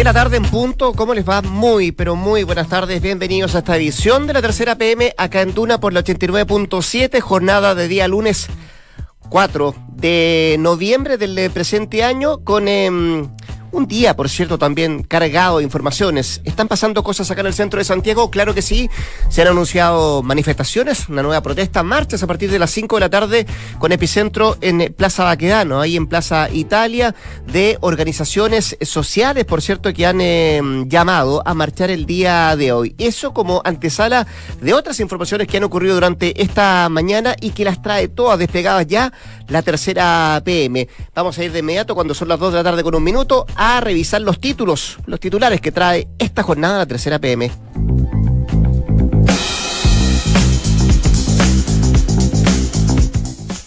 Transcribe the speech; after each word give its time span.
de 0.00 0.04
la 0.04 0.14
tarde 0.14 0.38
en 0.38 0.44
punto. 0.44 0.94
¿Cómo 0.94 1.12
les 1.12 1.28
va? 1.28 1.42
Muy, 1.42 1.92
pero 1.92 2.16
muy 2.16 2.42
buenas 2.42 2.70
tardes. 2.70 3.02
Bienvenidos 3.02 3.54
a 3.54 3.58
esta 3.58 3.76
edición 3.76 4.26
de 4.26 4.32
la 4.32 4.40
tercera 4.40 4.76
PM 4.76 5.12
acá 5.18 5.42
en 5.42 5.52
Duna 5.52 5.78
por 5.78 5.92
la 5.92 6.02
89.7, 6.02 7.20
jornada 7.20 7.74
de 7.74 7.86
día 7.86 8.08
lunes 8.08 8.48
4 9.28 9.74
de 9.96 10.56
noviembre 10.58 11.18
del 11.18 11.50
presente 11.50 12.02
año 12.02 12.42
con... 12.44 12.66
Eh, 12.66 13.28
un 13.72 13.86
día, 13.86 14.16
por 14.16 14.28
cierto, 14.28 14.58
también 14.58 15.02
cargado 15.02 15.58
de 15.58 15.64
informaciones. 15.64 16.40
¿Están 16.44 16.68
pasando 16.68 17.02
cosas 17.02 17.30
acá 17.30 17.40
en 17.40 17.48
el 17.48 17.54
centro 17.54 17.78
de 17.78 17.84
Santiago? 17.84 18.30
Claro 18.30 18.54
que 18.54 18.62
sí. 18.62 18.90
Se 19.28 19.42
han 19.42 19.48
anunciado 19.48 20.22
manifestaciones, 20.22 21.08
una 21.08 21.22
nueva 21.22 21.42
protesta, 21.42 21.82
marchas 21.82 22.22
a 22.22 22.26
partir 22.26 22.50
de 22.50 22.58
las 22.58 22.70
5 22.70 22.96
de 22.96 23.00
la 23.00 23.10
tarde 23.10 23.46
con 23.78 23.92
epicentro 23.92 24.56
en 24.60 24.92
Plaza 24.94 25.24
Baquedano, 25.24 25.80
ahí 25.80 25.96
en 25.96 26.06
Plaza 26.06 26.48
Italia, 26.50 27.14
de 27.46 27.78
organizaciones 27.80 28.76
sociales, 28.82 29.44
por 29.44 29.62
cierto, 29.62 29.92
que 29.92 30.06
han 30.06 30.20
eh, 30.20 30.60
llamado 30.86 31.42
a 31.44 31.54
marchar 31.54 31.90
el 31.90 32.06
día 32.06 32.56
de 32.56 32.72
hoy. 32.72 32.94
Eso 32.98 33.32
como 33.32 33.62
antesala 33.64 34.26
de 34.60 34.74
otras 34.74 35.00
informaciones 35.00 35.46
que 35.46 35.56
han 35.56 35.64
ocurrido 35.64 35.94
durante 35.94 36.40
esta 36.42 36.88
mañana 36.88 37.34
y 37.40 37.50
que 37.50 37.64
las 37.64 37.82
trae 37.82 38.08
todas 38.08 38.38
desplegadas 38.38 38.86
ya 38.86 39.12
la 39.48 39.62
tercera 39.62 40.40
PM. 40.44 40.88
Vamos 41.14 41.38
a 41.38 41.44
ir 41.44 41.52
de 41.52 41.58
inmediato 41.58 41.94
cuando 41.94 42.14
son 42.14 42.28
las 42.28 42.38
2 42.38 42.52
de 42.52 42.58
la 42.58 42.64
tarde 42.64 42.82
con 42.82 42.94
un 42.94 43.02
minuto 43.02 43.46
a 43.62 43.78
revisar 43.78 44.22
los 44.22 44.40
títulos, 44.40 44.96
los 45.04 45.20
titulares 45.20 45.60
que 45.60 45.70
trae 45.70 46.08
esta 46.18 46.42
jornada 46.42 46.78
la 46.78 46.86
tercera 46.86 47.18
PM. 47.18 47.50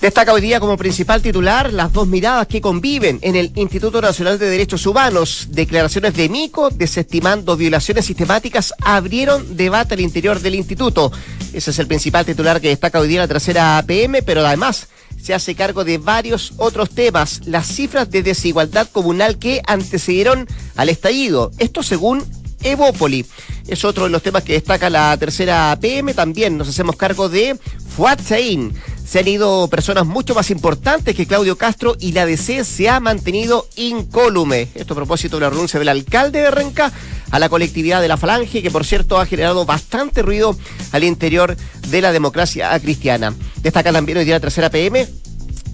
Destaca 0.01 0.33
hoy 0.33 0.41
día 0.41 0.59
como 0.59 0.77
principal 0.77 1.21
titular 1.21 1.71
las 1.71 1.93
dos 1.93 2.07
miradas 2.07 2.47
que 2.47 2.59
conviven 2.59 3.19
en 3.21 3.35
el 3.35 3.51
Instituto 3.55 4.01
Nacional 4.01 4.39
de 4.39 4.49
Derechos 4.49 4.87
Humanos. 4.87 5.49
Declaraciones 5.51 6.15
de 6.15 6.27
Mico 6.27 6.71
desestimando 6.71 7.55
violaciones 7.55 8.05
sistemáticas 8.05 8.73
abrieron 8.81 9.55
debate 9.55 9.93
al 9.93 9.99
interior 9.99 10.39
del 10.39 10.55
instituto. 10.55 11.11
Ese 11.53 11.69
es 11.69 11.77
el 11.77 11.85
principal 11.85 12.25
titular 12.25 12.59
que 12.59 12.69
destaca 12.69 12.99
hoy 12.99 13.07
día 13.07 13.21
la 13.21 13.27
tercera 13.27 13.81
PM, 13.85 14.23
pero 14.23 14.43
además 14.45 14.87
se 15.23 15.33
hace 15.33 15.55
cargo 15.55 15.85
de 15.85 15.97
varios 15.97 16.51
otros 16.57 16.89
temas, 16.89 17.41
las 17.45 17.65
cifras 17.65 18.11
de 18.11 18.23
desigualdad 18.23 18.89
comunal 18.91 19.39
que 19.39 19.61
antecedieron 19.65 20.47
al 20.75 20.89
estallido. 20.89 21.51
Esto 21.59 21.81
según 21.81 22.25
Evópoli. 22.61 23.25
Es 23.67 23.85
otro 23.85 24.03
de 24.05 24.09
los 24.09 24.21
temas 24.21 24.43
que 24.43 24.53
destaca 24.53 24.89
la 24.89 25.15
tercera 25.17 25.77
PM. 25.79 26.13
También 26.13 26.57
nos 26.57 26.67
hacemos 26.67 26.95
cargo 26.95 27.29
de 27.29 27.57
Fuad 27.95 28.19
Se 28.19 29.19
han 29.19 29.27
ido 29.27 29.67
personas 29.67 30.05
mucho 30.05 30.35
más 30.35 30.51
importantes 30.51 31.15
que 31.15 31.25
Claudio 31.25 31.57
Castro 31.57 31.95
y 31.99 32.11
la 32.11 32.25
DC 32.25 32.63
se 32.65 32.89
ha 32.89 32.99
mantenido 32.99 33.67
incólume. 33.75 34.67
Esto 34.75 34.93
a 34.93 34.97
propósito 34.97 35.37
de 35.37 35.41
la 35.41 35.49
renuncia 35.49 35.79
del 35.79 35.89
alcalde 35.89 36.41
de 36.41 36.51
Renca 36.51 36.91
a 37.31 37.39
la 37.39 37.49
colectividad 37.49 38.01
de 38.01 38.07
la 38.07 38.17
Falange, 38.17 38.61
que 38.61 38.71
por 38.71 38.85
cierto 38.85 39.19
ha 39.19 39.25
generado 39.25 39.65
bastante 39.65 40.21
ruido 40.21 40.55
al 40.91 41.03
interior 41.03 41.55
de 41.87 42.01
la 42.01 42.11
democracia 42.11 42.79
cristiana. 42.79 43.33
Destaca 43.61 43.91
también 43.91 44.17
hoy 44.17 44.25
día 44.25 44.35
la 44.35 44.39
tercera 44.39 44.69
PM 44.69 45.07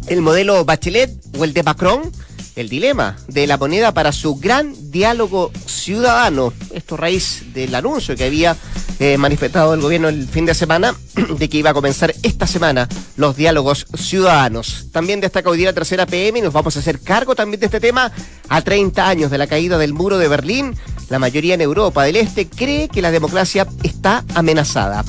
el 0.10 0.22
modelo 0.22 0.66
Bachelet 0.66 1.12
o 1.38 1.44
el 1.44 1.54
de 1.54 1.64
Macron 1.64 2.12
el 2.60 2.68
dilema 2.68 3.16
de 3.28 3.48
la 3.48 3.58
moneda 3.58 3.94
para 3.94 4.12
su 4.12 4.36
gran 4.36 4.92
diálogo 4.92 5.52
ciudadano. 5.66 6.54
Esto 6.74 6.98
raíz 6.98 7.54
del 7.54 7.74
anuncio 7.74 8.18
que 8.18 8.26
había 8.26 8.58
eh, 9.00 9.18
manifestado 9.18 9.74
el 9.74 9.80
gobierno 9.80 10.10
el 10.10 10.28
fin 10.28 10.46
de 10.46 10.54
semana 10.54 10.94
de 11.40 11.50
que 11.50 11.58
iba 11.58 11.70
a 11.70 11.74
comenzar 11.74 12.14
esta 12.22 12.48
semana 12.48 12.90
los 13.16 13.38
diálogos 13.38 13.86
ciudadanos. 13.96 14.88
También 14.92 15.22
destaca 15.22 15.50
hoy 15.50 15.58
día 15.58 15.70
la 15.70 15.74
tercera 15.74 16.06
PM 16.06 16.40
y 16.40 16.42
nos 16.42 16.54
vamos 16.54 16.76
a 16.76 16.80
hacer 16.80 17.00
cargo 17.00 17.34
también 17.34 17.62
de 17.62 17.68
este 17.68 17.80
tema 17.80 18.12
a 18.50 18.62
30 18.62 19.08
años 19.08 19.32
de 19.32 19.38
la 19.38 19.48
caída 19.48 19.78
del 19.78 19.94
muro 19.94 20.18
de 20.18 20.28
Berlín. 20.28 20.76
La 21.08 21.18
mayoría 21.18 21.54
en 21.54 21.62
Europa 21.62 22.04
del 22.04 22.18
Este 22.18 22.48
cree 22.50 22.90
que 22.90 23.02
la 23.02 23.12
democracia 23.12 23.68
está 23.84 24.26
amenazada 24.36 25.06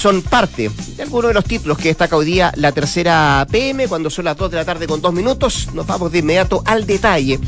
son 0.00 0.22
parte 0.22 0.70
de 0.96 1.02
algunos 1.02 1.28
de 1.28 1.34
los 1.34 1.44
títulos 1.44 1.76
que 1.76 1.88
destaca 1.88 2.16
hoy 2.16 2.24
día 2.24 2.50
la 2.56 2.72
tercera 2.72 3.46
PM, 3.50 3.86
cuando 3.86 4.08
son 4.08 4.24
las 4.24 4.34
2 4.34 4.50
de 4.50 4.56
la 4.56 4.64
tarde 4.64 4.86
con 4.86 5.02
dos 5.02 5.12
minutos. 5.12 5.68
Nos 5.74 5.86
vamos 5.86 6.10
de 6.10 6.20
inmediato 6.20 6.62
al 6.64 6.86
detalle 6.86 7.38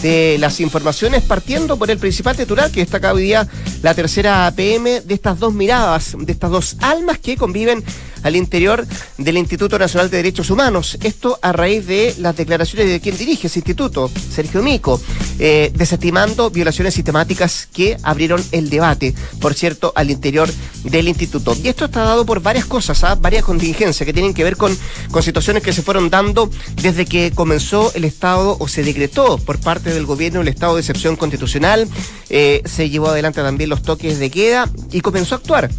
de 0.00 0.36
las 0.38 0.60
informaciones, 0.60 1.22
partiendo 1.22 1.76
por 1.76 1.90
el 1.90 1.98
principal 1.98 2.36
titular 2.36 2.70
que 2.70 2.80
destaca 2.80 3.12
hoy 3.12 3.22
día 3.22 3.46
la 3.82 3.94
tercera 3.94 4.52
PM 4.54 5.02
de 5.02 5.14
estas 5.14 5.38
dos 5.38 5.52
miradas, 5.52 6.16
de 6.18 6.32
estas 6.32 6.50
dos 6.50 6.76
almas 6.80 7.18
que 7.18 7.36
conviven 7.36 7.84
al 8.22 8.36
interior 8.36 8.86
del 9.18 9.36
Instituto 9.36 9.78
Nacional 9.78 10.10
de 10.10 10.18
Derechos 10.18 10.50
Humanos. 10.50 10.98
Esto 11.02 11.38
a 11.42 11.52
raíz 11.52 11.86
de 11.86 12.14
las 12.18 12.36
declaraciones 12.36 12.88
de 12.88 13.00
quien 13.00 13.16
dirige 13.16 13.48
ese 13.48 13.58
instituto, 13.58 14.10
Sergio 14.30 14.62
Mico, 14.62 15.00
eh, 15.38 15.72
desestimando 15.74 16.50
violaciones 16.50 16.94
sistemáticas 16.94 17.68
que 17.72 17.96
abrieron 18.02 18.42
el 18.52 18.70
debate, 18.70 19.14
por 19.40 19.54
cierto, 19.54 19.92
al 19.96 20.10
interior 20.10 20.48
del 20.84 21.08
instituto. 21.08 21.56
Y 21.62 21.68
esto 21.68 21.86
está 21.86 22.02
dado 22.02 22.24
por 22.24 22.40
varias 22.40 22.66
cosas, 22.66 23.02
¿ah? 23.04 23.14
varias 23.16 23.44
contingencias 23.44 24.06
que 24.06 24.12
tienen 24.12 24.34
que 24.34 24.44
ver 24.44 24.56
con, 24.56 24.76
con 25.10 25.22
situaciones 25.22 25.62
que 25.62 25.72
se 25.72 25.82
fueron 25.82 26.10
dando 26.10 26.50
desde 26.80 27.06
que 27.06 27.32
comenzó 27.32 27.92
el 27.94 28.04
Estado 28.04 28.56
o 28.58 28.68
se 28.68 28.82
decretó 28.82 29.38
por 29.38 29.58
parte 29.58 29.81
del 29.90 30.06
gobierno 30.06 30.40
el 30.40 30.48
estado 30.48 30.74
de 30.74 30.80
excepción 30.80 31.16
constitucional, 31.16 31.88
eh, 32.30 32.62
se 32.64 32.90
llevó 32.90 33.08
adelante 33.08 33.42
también 33.42 33.70
los 33.70 33.82
toques 33.82 34.18
de 34.18 34.30
queda 34.30 34.68
y 34.90 35.00
comenzó 35.00 35.34
a 35.34 35.38
actuar 35.38 35.70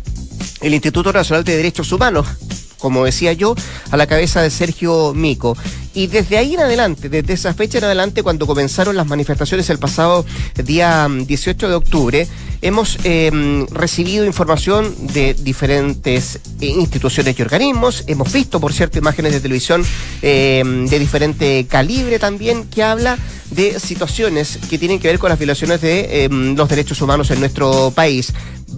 el 0.61 0.73
Instituto 0.73 1.11
Nacional 1.11 1.43
de 1.43 1.57
Derechos 1.57 1.91
Humanos, 1.91 2.27
como 2.77 3.05
decía 3.05 3.33
yo, 3.33 3.55
a 3.91 3.97
la 3.97 4.07
cabeza 4.07 4.41
de 4.41 4.49
Sergio 4.49 5.13
Mico. 5.13 5.57
Y 5.93 6.07
desde 6.07 6.37
ahí 6.37 6.55
en 6.55 6.61
adelante, 6.61 7.07
desde 7.07 7.33
esa 7.33 7.53
fecha 7.53 7.77
en 7.77 7.83
adelante, 7.83 8.23
cuando 8.23 8.47
comenzaron 8.47 8.95
las 8.95 9.05
manifestaciones 9.05 9.69
el 9.69 9.77
pasado 9.77 10.25
día 10.55 11.07
18 11.09 11.65
mm, 11.65 11.69
de 11.69 11.75
octubre, 11.75 12.27
hemos 12.63 12.97
em, 13.03 13.67
recibido 13.67 14.25
información 14.25 14.95
de 15.13 15.33
diferentes 15.33 16.39
instituciones 16.61 17.37
y 17.37 17.41
organismos. 17.41 18.05
Hemos 18.07 18.31
visto, 18.31 18.59
por 18.59 18.73
cierto, 18.73 18.97
imágenes 18.97 19.33
de 19.33 19.41
televisión 19.41 19.85
em, 20.21 20.87
de 20.87 20.97
diferente 20.97 21.65
calibre 21.69 22.19
también 22.19 22.63
que 22.63 22.81
habla 22.81 23.19
de 23.51 23.79
situaciones 23.79 24.57
que 24.69 24.79
tienen 24.79 24.99
que 24.99 25.09
ver 25.09 25.19
con 25.19 25.29
las 25.29 25.37
violaciones 25.37 25.81
de 25.81 26.23
em, 26.23 26.55
los 26.55 26.69
derechos 26.69 27.01
humanos 27.01 27.29
en 27.31 27.41
nuestro 27.41 27.91
país 27.91 28.33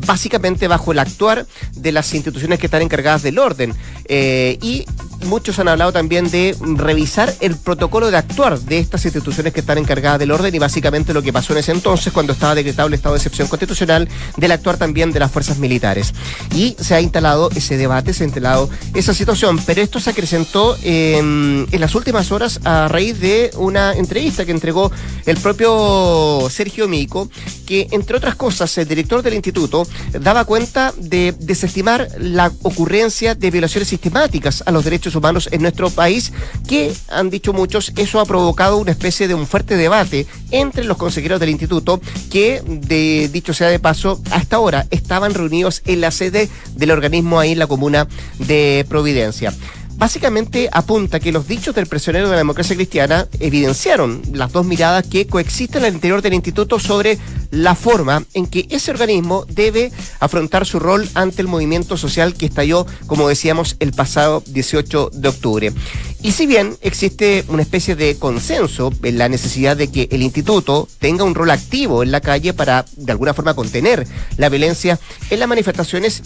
básicamente 0.06 0.67
bajo 0.67 0.91
el 0.91 1.00
actuar 1.00 1.46
de 1.73 1.91
las 1.91 2.13
instituciones 2.13 2.59
que 2.59 2.67
están 2.67 2.81
encargadas 2.81 3.23
del 3.23 3.40
orden. 3.40 3.73
Eh, 4.06 4.57
y 4.62 4.85
muchos 5.25 5.59
han 5.59 5.67
hablado 5.67 5.91
también 5.91 6.29
de 6.29 6.55
revisar 6.75 7.33
el 7.39 7.55
protocolo 7.55 8.11
de 8.11 8.17
actuar 8.17 8.59
de 8.59 8.79
estas 8.79 9.05
instituciones 9.05 9.53
que 9.53 9.59
están 9.59 9.77
encargadas 9.77 10.19
del 10.19 10.31
orden 10.31 10.53
y 10.53 10.59
básicamente 10.59 11.13
lo 11.13 11.21
que 11.21 11.33
pasó 11.33 11.53
en 11.53 11.59
ese 11.59 11.71
entonces 11.71 12.13
cuando 12.13 12.33
estaba 12.33 12.55
decretado 12.55 12.87
el 12.87 12.93
estado 12.93 13.15
de 13.15 13.19
excepción 13.19 13.47
constitucional 13.47 14.07
del 14.37 14.51
actuar 14.51 14.77
también 14.77 15.11
de 15.11 15.19
las 15.19 15.31
fuerzas 15.31 15.57
militares. 15.57 16.13
Y 16.53 16.75
se 16.79 16.95
ha 16.95 17.01
instalado 17.01 17.49
ese 17.55 17.77
debate, 17.77 18.13
se 18.13 18.23
ha 18.23 18.27
instalado 18.27 18.69
esa 18.93 19.13
situación, 19.13 19.59
pero 19.65 19.81
esto 19.81 19.99
se 19.99 20.09
acrecentó 20.09 20.77
en 20.83 21.67
las 21.71 21.95
últimas 21.95 22.31
horas 22.31 22.59
a 22.63 22.87
raíz 22.87 23.19
de 23.19 23.51
una 23.57 23.93
entrevista 23.93 24.45
que 24.45 24.51
entregó 24.51 24.91
el 25.25 25.37
propio 25.37 26.47
Sergio 26.49 26.87
Mico, 26.87 27.29
que 27.65 27.87
entre 27.91 28.17
otras 28.17 28.35
cosas 28.35 28.77
el 28.77 28.87
director 28.87 29.21
del 29.21 29.33
instituto 29.33 29.87
daba 30.13 30.45
cuenta 30.45 30.93
de 30.97 31.33
desestimar 31.39 32.07
la 32.19 32.51
ocurrencia 32.61 33.35
de 33.35 33.51
violaciones 33.51 33.87
sistemáticas 33.87 34.63
a 34.65 34.71
los 34.71 34.83
derechos 34.83 35.14
humanos 35.15 35.49
en 35.51 35.61
nuestro 35.61 35.89
país, 35.89 36.33
que 36.67 36.93
han 37.09 37.29
dicho 37.29 37.53
muchos, 37.53 37.93
eso 37.95 38.19
ha 38.19 38.25
provocado 38.25 38.77
una 38.77 38.91
especie 38.91 39.27
de 39.27 39.33
un 39.33 39.47
fuerte 39.47 39.75
debate 39.77 40.25
entre 40.51 40.83
los 40.83 40.97
consejeros 40.97 41.39
del 41.39 41.49
instituto, 41.49 42.01
que, 42.29 42.61
de, 42.65 43.29
dicho 43.31 43.53
sea 43.53 43.69
de 43.69 43.79
paso, 43.79 44.21
hasta 44.31 44.57
ahora 44.57 44.87
estaban 44.91 45.33
reunidos 45.33 45.81
en 45.85 46.01
la 46.01 46.11
sede 46.11 46.49
del 46.75 46.91
organismo 46.91 47.39
ahí 47.39 47.53
en 47.53 47.59
la 47.59 47.67
comuna 47.67 48.07
de 48.39 48.85
Providencia 48.89 49.53
básicamente 49.95 50.69
apunta 50.72 51.19
que 51.19 51.31
los 51.31 51.47
dichos 51.47 51.73
del 51.73 51.88
prisionero 51.88 52.28
de 52.28 52.31
la 52.31 52.38
democracia 52.38 52.75
cristiana 52.75 53.28
evidenciaron 53.40 54.22
las 54.34 54.52
dos 54.52 54.66
miradas 54.66 55.05
que 55.08 55.28
coexisten 55.28 55.84
al 55.84 55.93
interior 55.93 56.22
del 56.22 56.34
instituto 56.34 56.79
sobre 56.79 57.17
la 57.52 57.75
forma 57.75 58.23
en 58.34 58.47
que 58.47 58.67
ese 58.69 58.91
organismo 58.91 59.46
debe 59.47 59.91
afrontar 60.19 60.66
su 60.66 60.79
rol 60.79 61.08
ante 61.14 61.41
el 61.41 61.47
movimiento 61.47 61.97
social 61.97 62.34
que 62.34 62.46
estalló, 62.46 62.85
como 63.08 63.29
decíamos, 63.29 63.78
el 63.79 63.93
pasado 63.93 64.43
18 64.47 65.11
de 65.14 65.28
octubre. 65.29 65.73
Y 66.22 66.31
si 66.31 66.46
bien 66.47 66.75
existe 66.81 67.46
una 67.47 67.61
especie 67.61 67.96
de 67.96 68.17
consenso 68.17 68.91
en 69.03 69.17
la 69.17 69.29
necesidad 69.29 69.78
de 69.78 69.91
que 69.91 70.08
el 70.11 70.23
instituto 70.23 70.87
tenga 70.99 71.23
un 71.23 71.35
rol 71.35 71.52
activo 71.52 72.03
en 72.03 72.11
la 72.11 72.22
calle 72.22 72.53
para, 72.53 72.85
de 72.97 73.11
alguna 73.11 73.34
forma, 73.34 73.53
contener 73.53 74.08
la 74.37 74.49
violencia 74.49 74.99
en 75.29 75.40
las 75.40 75.47
manifestaciones, 75.47 76.23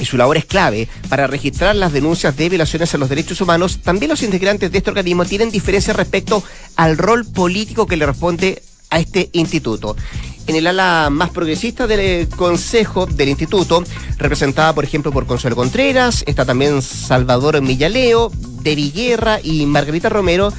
y 0.00 0.04
su 0.04 0.16
labor 0.16 0.36
es 0.36 0.44
clave 0.44 0.88
para 1.08 1.26
registrar 1.26 1.76
las 1.76 1.92
denuncias 1.92 2.36
de 2.36 2.48
violaciones 2.48 2.94
a 2.94 2.98
los 2.98 3.08
derechos 3.08 3.40
humanos, 3.40 3.78
también 3.82 4.10
los 4.10 4.22
integrantes 4.22 4.72
de 4.72 4.78
este 4.78 4.90
organismo 4.90 5.24
tienen 5.24 5.50
diferencias 5.50 5.96
respecto 5.96 6.42
al 6.76 6.98
rol 6.98 7.24
político 7.24 7.86
que 7.86 7.96
le 7.96 8.06
responde 8.06 8.62
a 8.90 8.98
este 8.98 9.30
instituto. 9.32 9.96
En 10.46 10.56
el 10.56 10.66
ala 10.66 11.08
más 11.10 11.30
progresista 11.30 11.86
del 11.86 12.28
Consejo 12.28 13.06
del 13.06 13.28
Instituto, 13.28 13.84
representada 14.18 14.74
por 14.74 14.84
ejemplo 14.84 15.12
por 15.12 15.26
Consuelo 15.26 15.54
Contreras, 15.54 16.24
está 16.26 16.44
también 16.44 16.82
Salvador 16.82 17.60
Millaleo, 17.60 18.32
de 18.62 18.74
Guerra 18.74 19.38
y 19.42 19.66
Margarita 19.66 20.08
Romero, 20.08 20.52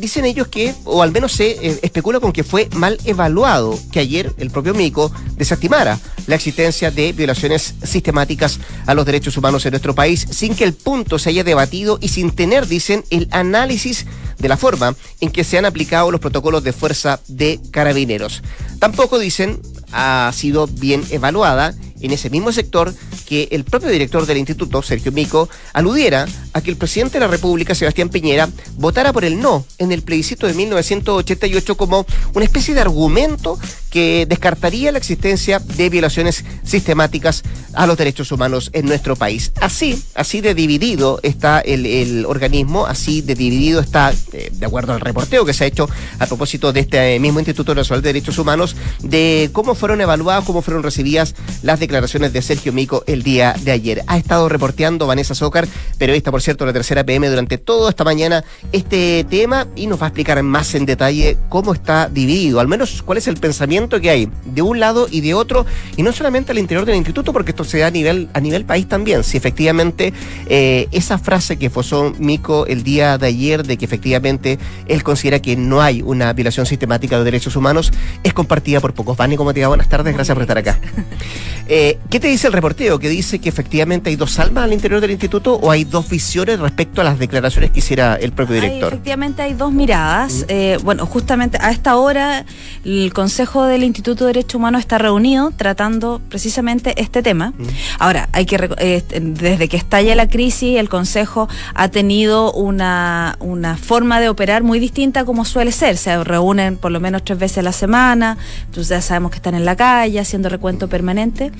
dicen 0.00 0.24
ellos 0.24 0.48
que, 0.48 0.74
o 0.84 1.02
al 1.02 1.12
menos 1.12 1.32
se 1.32 1.50
eh, 1.50 1.78
especula 1.82 2.20
con 2.20 2.32
que 2.32 2.42
fue 2.42 2.68
mal 2.74 2.98
evaluado 3.04 3.78
que 3.92 4.00
ayer 4.00 4.32
el 4.38 4.50
propio 4.50 4.74
Mico 4.74 5.12
desestimara 5.36 5.98
la 6.26 6.34
existencia 6.34 6.90
de 6.90 7.12
violaciones 7.12 7.74
sistemáticas 7.82 8.58
a 8.86 8.94
los 8.94 9.06
derechos 9.06 9.36
humanos 9.36 9.64
en 9.66 9.72
nuestro 9.72 9.94
país 9.94 10.26
sin 10.30 10.54
que 10.54 10.64
el 10.64 10.72
punto 10.72 11.18
se 11.18 11.30
haya 11.30 11.44
debatido 11.44 11.98
y 12.00 12.08
sin 12.08 12.30
tener, 12.30 12.66
dicen, 12.66 13.04
el 13.10 13.28
análisis 13.30 14.06
de 14.38 14.48
la 14.48 14.56
forma 14.56 14.94
en 15.20 15.30
que 15.30 15.44
se 15.44 15.58
han 15.58 15.66
aplicado 15.66 16.10
los 16.10 16.20
protocolos 16.20 16.64
de 16.64 16.72
fuerza 16.72 17.20
de 17.28 17.60
carabineros. 17.70 18.42
Tampoco, 18.78 19.18
dicen, 19.18 19.60
ha 19.92 20.30
sido 20.34 20.66
bien 20.66 21.04
evaluada 21.10 21.74
en 22.00 22.12
ese 22.12 22.30
mismo 22.30 22.52
sector 22.52 22.94
que 23.26 23.48
el 23.52 23.64
propio 23.64 23.88
director 23.88 24.26
del 24.26 24.38
instituto, 24.38 24.82
Sergio 24.82 25.12
Mico, 25.12 25.48
aludiera 25.72 26.26
a 26.52 26.60
que 26.60 26.70
el 26.70 26.76
presidente 26.76 27.14
de 27.14 27.20
la 27.20 27.30
República, 27.30 27.74
Sebastián 27.74 28.08
Piñera, 28.08 28.48
votara 28.76 29.12
por 29.12 29.24
el 29.24 29.40
no 29.40 29.64
en 29.78 29.92
el 29.92 30.02
plebiscito 30.02 30.46
de 30.46 30.54
1988 30.54 31.76
como 31.76 32.06
una 32.34 32.44
especie 32.44 32.74
de 32.74 32.80
argumento 32.80 33.58
que 33.90 34.26
descartaría 34.28 34.92
la 34.92 34.98
existencia 34.98 35.58
de 35.58 35.90
violaciones 35.90 36.44
sistemáticas 36.62 37.42
a 37.74 37.86
los 37.86 37.96
derechos 37.96 38.32
humanos 38.32 38.70
en 38.72 38.86
nuestro 38.86 39.16
país. 39.16 39.52
Así, 39.60 40.02
así 40.14 40.40
de 40.40 40.54
dividido 40.54 41.20
está 41.22 41.60
el, 41.60 42.24
organismo, 42.26 42.86
así 42.86 43.20
de 43.20 43.34
dividido 43.34 43.80
está, 43.80 44.12
eh, 44.32 44.50
de 44.52 44.66
acuerdo 44.66 44.92
al 44.92 45.00
reporteo 45.00 45.44
que 45.44 45.52
se 45.52 45.64
ha 45.64 45.66
hecho 45.66 45.88
a 46.18 46.26
propósito 46.26 46.72
de 46.72 46.80
este 46.80 47.18
mismo 47.18 47.40
Instituto 47.40 47.74
Nacional 47.74 48.02
de 48.02 48.08
Derechos 48.10 48.38
Humanos, 48.38 48.76
de 49.00 49.50
cómo 49.52 49.74
fueron 49.74 50.00
evaluadas, 50.00 50.44
cómo 50.44 50.62
fueron 50.62 50.82
recibidas 50.82 51.34
las 51.62 51.80
declaraciones 51.80 51.89
de 51.90 52.40
Sergio 52.40 52.72
Mico 52.72 53.02
el 53.08 53.24
día 53.24 53.52
de 53.64 53.72
ayer. 53.72 54.04
Ha 54.06 54.16
estado 54.16 54.48
reporteando 54.48 55.08
Vanessa 55.08 55.34
Zócar, 55.34 55.66
periodista, 55.98 56.30
por 56.30 56.40
cierto, 56.40 56.64
la 56.64 56.72
tercera 56.72 57.02
PM 57.02 57.28
durante 57.28 57.58
toda 57.58 57.90
esta 57.90 58.04
mañana, 58.04 58.44
este 58.70 59.26
tema 59.28 59.66
y 59.74 59.88
nos 59.88 60.00
va 60.00 60.06
a 60.06 60.08
explicar 60.08 60.40
más 60.44 60.72
en 60.76 60.86
detalle 60.86 61.36
cómo 61.48 61.74
está 61.74 62.08
dividido, 62.08 62.60
al 62.60 62.68
menos 62.68 63.02
cuál 63.02 63.18
es 63.18 63.26
el 63.26 63.38
pensamiento 63.38 64.00
que 64.00 64.08
hay 64.08 64.30
de 64.44 64.62
un 64.62 64.78
lado 64.78 65.08
y 65.10 65.20
de 65.20 65.34
otro, 65.34 65.66
y 65.96 66.04
no 66.04 66.12
solamente 66.12 66.52
al 66.52 66.58
interior 66.58 66.86
del 66.86 66.94
instituto, 66.94 67.32
porque 67.32 67.50
esto 67.50 67.64
se 67.64 67.78
da 67.78 67.88
a 67.88 67.90
nivel, 67.90 68.28
a 68.34 68.40
nivel 68.40 68.64
país 68.64 68.88
también. 68.88 69.24
Si 69.24 69.36
efectivamente 69.36 70.12
eh, 70.46 70.86
esa 70.92 71.18
frase 71.18 71.58
que 71.58 71.70
fosó 71.70 72.12
Mico 72.20 72.66
el 72.66 72.84
día 72.84 73.18
de 73.18 73.26
ayer, 73.26 73.66
de 73.66 73.76
que 73.76 73.84
efectivamente 73.84 74.60
él 74.86 75.02
considera 75.02 75.42
que 75.42 75.56
no 75.56 75.82
hay 75.82 76.02
una 76.02 76.32
violación 76.34 76.66
sistemática 76.66 77.18
de 77.18 77.24
derechos 77.24 77.56
humanos, 77.56 77.92
es 78.22 78.32
compartida 78.32 78.78
por 78.78 78.94
pocos. 78.94 79.16
Vani, 79.16 79.36
¿cómo 79.36 79.52
te 79.52 79.62
va? 79.62 79.68
Buenas 79.68 79.88
tardes, 79.88 80.14
gracias 80.14 80.34
por 80.34 80.42
estar 80.42 80.58
acá. 80.58 80.78
¿Qué 82.10 82.20
te 82.20 82.28
dice 82.28 82.46
el 82.46 82.52
reporteo? 82.52 82.98
¿Que 82.98 83.08
dice 83.08 83.38
que 83.38 83.48
efectivamente 83.48 84.10
hay 84.10 84.16
dos 84.16 84.38
almas 84.38 84.64
al 84.64 84.72
interior 84.72 85.00
del 85.00 85.10
instituto 85.12 85.54
o 85.54 85.70
hay 85.70 85.84
dos 85.84 86.08
visiones 86.08 86.58
respecto 86.58 87.00
a 87.00 87.04
las 87.04 87.18
declaraciones 87.18 87.70
que 87.70 87.78
hiciera 87.78 88.16
el 88.16 88.32
propio 88.32 88.56
director? 88.56 88.92
efectivamente 88.92 89.42
hay 89.42 89.54
dos 89.54 89.72
miradas. 89.72 90.44
Eh, 90.48 90.78
bueno, 90.82 91.06
justamente 91.06 91.58
a 91.60 91.70
esta 91.70 91.96
hora 91.96 92.44
el 92.84 93.12
Consejo 93.12 93.64
del 93.64 93.82
Instituto 93.84 94.24
de 94.24 94.34
Derechos 94.34 94.56
Humanos 94.56 94.80
está 94.80 94.98
reunido 94.98 95.52
tratando 95.56 96.20
precisamente 96.28 97.00
este 97.00 97.22
tema. 97.22 97.52
Ahora, 97.98 98.28
hay 98.32 98.46
que 98.46 98.70
eh, 98.78 99.02
desde 99.20 99.68
que 99.68 99.76
estalla 99.76 100.14
la 100.14 100.28
crisis, 100.28 100.78
el 100.78 100.88
Consejo 100.88 101.48
ha 101.74 101.88
tenido 101.88 102.52
una, 102.52 103.36
una 103.40 103.76
forma 103.76 104.20
de 104.20 104.28
operar 104.28 104.62
muy 104.62 104.80
distinta 104.80 105.24
como 105.24 105.44
suele 105.44 105.72
ser. 105.72 105.96
Se 105.96 106.22
reúnen 106.24 106.76
por 106.76 106.90
lo 106.90 107.00
menos 107.00 107.24
tres 107.24 107.38
veces 107.38 107.58
a 107.58 107.62
la 107.62 107.72
semana, 107.72 108.38
entonces 108.66 108.88
ya 108.88 109.00
sabemos 109.00 109.30
que 109.30 109.36
están 109.36 109.54
en 109.54 109.64
la 109.64 109.76
calle 109.76 110.20
haciendo 110.20 110.48
recuento 110.48 110.88
permanente. 110.88 111.52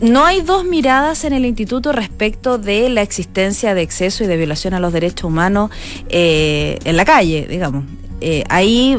No 0.00 0.24
hay 0.24 0.40
dos 0.40 0.64
miradas 0.64 1.24
en 1.24 1.32
el 1.32 1.44
instituto 1.44 1.92
respecto 1.92 2.58
de 2.58 2.88
la 2.88 3.02
existencia 3.02 3.74
de 3.74 3.82
exceso 3.82 4.24
y 4.24 4.26
de 4.26 4.36
violación 4.36 4.74
a 4.74 4.80
los 4.80 4.92
derechos 4.92 5.24
humanos 5.24 5.70
eh, 6.08 6.78
en 6.84 6.96
la 6.96 7.04
calle, 7.04 7.46
digamos. 7.48 7.84
Eh, 8.20 8.44
ahí 8.48 8.98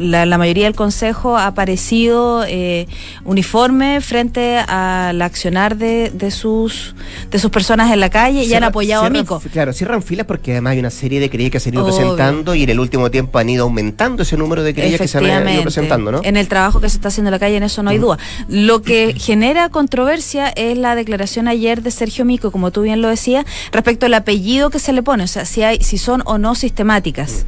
la, 0.00 0.38
mayoría 0.38 0.64
del 0.64 0.74
Consejo 0.74 1.36
ha 1.36 1.46
aparecido 1.46 2.44
eh, 2.46 2.86
uniforme 3.24 4.00
frente 4.00 4.58
al 4.58 5.20
accionar 5.22 5.76
de, 5.76 6.10
de, 6.12 6.30
sus 6.30 6.94
de 7.30 7.38
sus 7.38 7.50
personas 7.50 7.92
en 7.92 8.00
la 8.00 8.10
calle 8.10 8.44
y 8.44 8.54
han 8.54 8.64
apoyado 8.64 9.04
a 9.04 9.10
Mico. 9.10 9.40
Claro, 9.52 9.72
cierran 9.72 10.02
filas 10.02 10.26
porque 10.26 10.52
además 10.52 10.72
hay 10.72 10.78
una 10.78 10.90
serie 10.90 11.20
de 11.20 11.30
querellas 11.30 11.52
que 11.52 11.60
se 11.60 11.68
han 11.70 11.74
ido 11.74 11.84
presentando 11.84 12.54
y 12.54 12.64
en 12.64 12.70
el 12.70 12.80
último 12.80 13.10
tiempo 13.10 13.38
han 13.38 13.48
ido 13.48 13.64
aumentando 13.64 14.22
ese 14.22 14.36
número 14.36 14.62
de 14.62 14.74
querellas 14.74 15.00
que 15.00 15.08
se 15.08 15.18
han 15.18 15.48
ido 15.48 15.62
presentando, 15.62 16.12
¿no? 16.12 16.20
En 16.24 16.36
el 16.36 16.48
trabajo 16.48 16.80
que 16.80 16.88
se 16.88 16.96
está 16.96 17.08
haciendo 17.08 17.28
en 17.28 17.32
la 17.32 17.38
calle, 17.38 17.56
en 17.56 17.62
eso 17.62 17.82
no 17.82 17.90
hay 17.90 17.98
duda. 17.98 18.18
Lo 18.48 18.82
que 18.82 19.14
genera 19.16 19.68
controversia 19.68 20.48
es 20.48 20.76
la 20.76 20.94
declaración 20.94 21.48
ayer 21.48 21.82
de 21.82 21.90
Sergio 21.90 22.24
Mico, 22.24 22.50
como 22.50 22.70
tú 22.70 22.82
bien 22.82 23.00
lo 23.00 23.08
decías, 23.08 23.44
respecto 23.72 24.06
al 24.06 24.14
apellido 24.14 24.70
que 24.70 24.78
se 24.78 24.92
le 24.92 25.02
pone, 25.02 25.24
o 25.24 25.28
sea, 25.28 25.44
si 25.44 25.62
hay, 25.62 25.78
si 25.80 25.98
son 25.98 26.22
o 26.26 26.38
no 26.38 26.54
sistemáticas. 26.54 27.46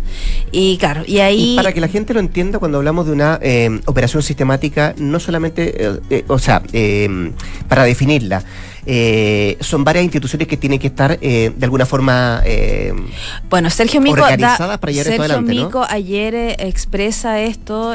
Y 0.53 0.79
claro, 0.79 1.03
y 1.07 1.19
ahí. 1.19 1.57
para 1.57 1.73
que 1.73 1.81
la 1.81 1.89
gente 1.89 2.15
lo 2.15 2.21
entienda 2.21 2.36
cuando 2.37 2.77
hablamos 2.77 3.07
de 3.07 3.13
una 3.13 3.39
eh, 3.41 3.81
operación 3.87 4.23
sistemática, 4.23 4.95
no 4.99 5.19
solamente, 5.21 5.87
eh, 5.87 6.01
eh, 6.11 6.25
o 6.29 6.39
sea, 6.39 6.63
para 7.67 7.85
definirla, 7.85 8.45
eh, 8.87 9.57
son 9.61 9.83
varias 9.83 10.05
instituciones 10.05 10.47
que 10.47 10.57
tienen 10.57 10.79
que 10.79 10.87
estar 10.87 11.19
eh, 11.21 11.53
de 11.57 11.65
alguna 11.65 11.87
forma 11.87 12.41
eh, 12.45 12.93
bueno 13.51 13.69
Sergio 13.69 14.01
Mico 14.01 14.17
da, 14.17 14.79
para 14.79 14.93
Sergio 14.93 15.43
Mico 15.43 15.85
ayer 15.89 16.35
eh, 16.35 16.57
expresa 16.61 17.41
esto 17.41 17.95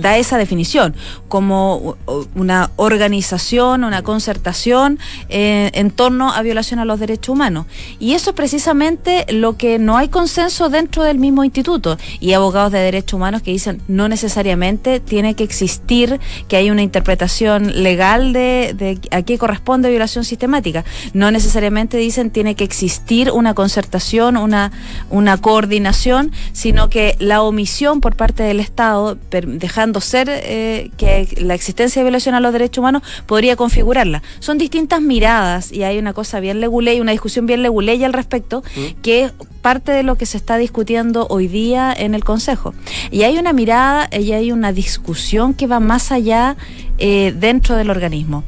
da 0.00 0.16
esa 0.18 0.38
definición 0.38 0.94
como 1.28 1.96
una 2.34 2.70
organización 2.76 3.84
una 3.84 4.02
concertación 4.02 4.98
en 5.28 5.90
torno 5.90 6.32
a 6.32 6.42
violación 6.42 6.78
a 6.78 6.84
los 6.84 7.00
derechos 7.00 7.30
humanos. 7.30 7.66
Y 7.98 8.14
eso 8.14 8.30
es 8.30 8.36
precisamente 8.36 9.26
lo 9.30 9.56
que 9.56 9.78
no 9.78 9.96
hay 9.96 10.08
consenso 10.08 10.68
dentro 10.68 11.02
del 11.04 11.18
mismo 11.18 11.44
instituto. 11.44 11.98
Y 12.20 12.32
abogados 12.32 12.72
de 12.72 12.78
derechos 12.78 13.14
humanos 13.14 13.42
que 13.42 13.50
dicen 13.50 13.80
no 13.88 14.08
necesariamente 14.08 15.00
tiene 15.00 15.34
que 15.34 15.44
existir 15.44 16.20
que 16.48 16.56
hay 16.56 16.70
una 16.70 16.82
interpretación 16.82 17.82
legal 17.82 18.32
de, 18.32 18.74
de 18.76 18.98
a 19.10 19.22
qué 19.22 19.38
corresponde 19.38 19.71
de 19.80 19.88
violación 19.88 20.24
sistemática. 20.24 20.84
No 21.14 21.30
necesariamente 21.30 21.96
dicen 21.96 22.30
tiene 22.30 22.54
que 22.54 22.64
existir 22.64 23.30
una 23.30 23.54
concertación, 23.54 24.36
una, 24.36 24.72
una 25.08 25.38
coordinación, 25.38 26.32
sino 26.52 26.90
que 26.90 27.16
la 27.18 27.42
omisión 27.42 28.00
por 28.00 28.16
parte 28.16 28.42
del 28.42 28.60
Estado, 28.60 29.16
dejando 29.30 30.00
ser 30.00 30.28
eh, 30.30 30.90
que 30.96 31.28
la 31.40 31.54
existencia 31.54 32.00
de 32.00 32.04
violación 32.04 32.34
a 32.34 32.40
los 32.40 32.52
derechos 32.52 32.82
humanos, 32.82 33.02
podría 33.26 33.56
configurarla. 33.56 34.22
Son 34.40 34.58
distintas 34.58 35.00
miradas 35.00 35.72
y 35.72 35.84
hay 35.84 35.98
una 35.98 36.12
cosa 36.12 36.40
bien 36.40 36.60
leguley, 36.60 37.00
una 37.00 37.12
discusión 37.12 37.46
bien 37.46 37.62
leguleya 37.62 38.06
al 38.06 38.12
respecto, 38.12 38.62
mm. 38.76 39.00
que 39.00 39.24
es 39.24 39.32
parte 39.62 39.92
de 39.92 40.02
lo 40.02 40.16
que 40.16 40.26
se 40.26 40.36
está 40.36 40.58
discutiendo 40.58 41.26
hoy 41.30 41.46
día 41.46 41.94
en 41.96 42.14
el 42.14 42.24
Consejo. 42.24 42.74
Y 43.10 43.22
hay 43.22 43.38
una 43.38 43.52
mirada 43.52 44.10
y 44.12 44.32
hay 44.32 44.52
una 44.52 44.72
discusión 44.72 45.54
que 45.54 45.66
va 45.66 45.80
más 45.80 46.12
allá 46.12 46.56
eh, 46.98 47.32
dentro 47.38 47.76
del 47.76 47.90
organismo 47.90 48.44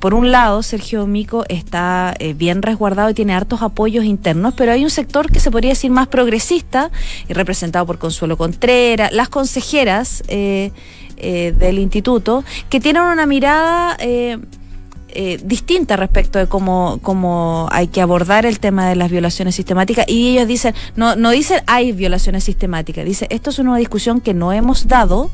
por 0.00 0.14
un 0.14 0.30
lado, 0.30 0.62
Sergio 0.62 1.06
Mico 1.06 1.44
está 1.48 2.14
eh, 2.18 2.34
bien 2.34 2.62
resguardado 2.62 3.10
y 3.10 3.14
tiene 3.14 3.34
hartos 3.34 3.62
apoyos 3.62 4.04
internos, 4.04 4.54
pero 4.56 4.72
hay 4.72 4.84
un 4.84 4.90
sector 4.90 5.30
que 5.30 5.40
se 5.40 5.50
podría 5.50 5.70
decir 5.70 5.90
más 5.90 6.08
progresista, 6.08 6.90
representado 7.28 7.86
por 7.86 7.98
Consuelo 7.98 8.36
Contreras, 8.36 9.12
las 9.12 9.28
consejeras 9.28 10.22
eh, 10.28 10.72
eh, 11.16 11.54
del 11.58 11.78
instituto, 11.78 12.44
que 12.68 12.80
tienen 12.80 13.02
una 13.02 13.26
mirada 13.26 13.96
eh, 15.18 15.40
distinta 15.42 15.96
respecto 15.96 16.38
de 16.38 16.46
cómo, 16.46 16.98
cómo 17.00 17.68
hay 17.72 17.88
que 17.88 18.02
abordar 18.02 18.44
el 18.44 18.58
tema 18.58 18.86
de 18.86 18.96
las 18.96 19.10
violaciones 19.10 19.54
sistemáticas 19.54 20.04
y 20.06 20.32
ellos 20.32 20.46
dicen, 20.46 20.74
no, 20.94 21.16
no 21.16 21.30
dicen 21.30 21.62
hay 21.66 21.92
violaciones 21.92 22.44
sistemáticas, 22.44 23.02
dice 23.06 23.26
esto 23.30 23.48
es 23.48 23.58
una 23.58 23.78
discusión 23.78 24.20
que 24.20 24.34
no 24.34 24.52
hemos 24.52 24.88
dado. 24.88 25.30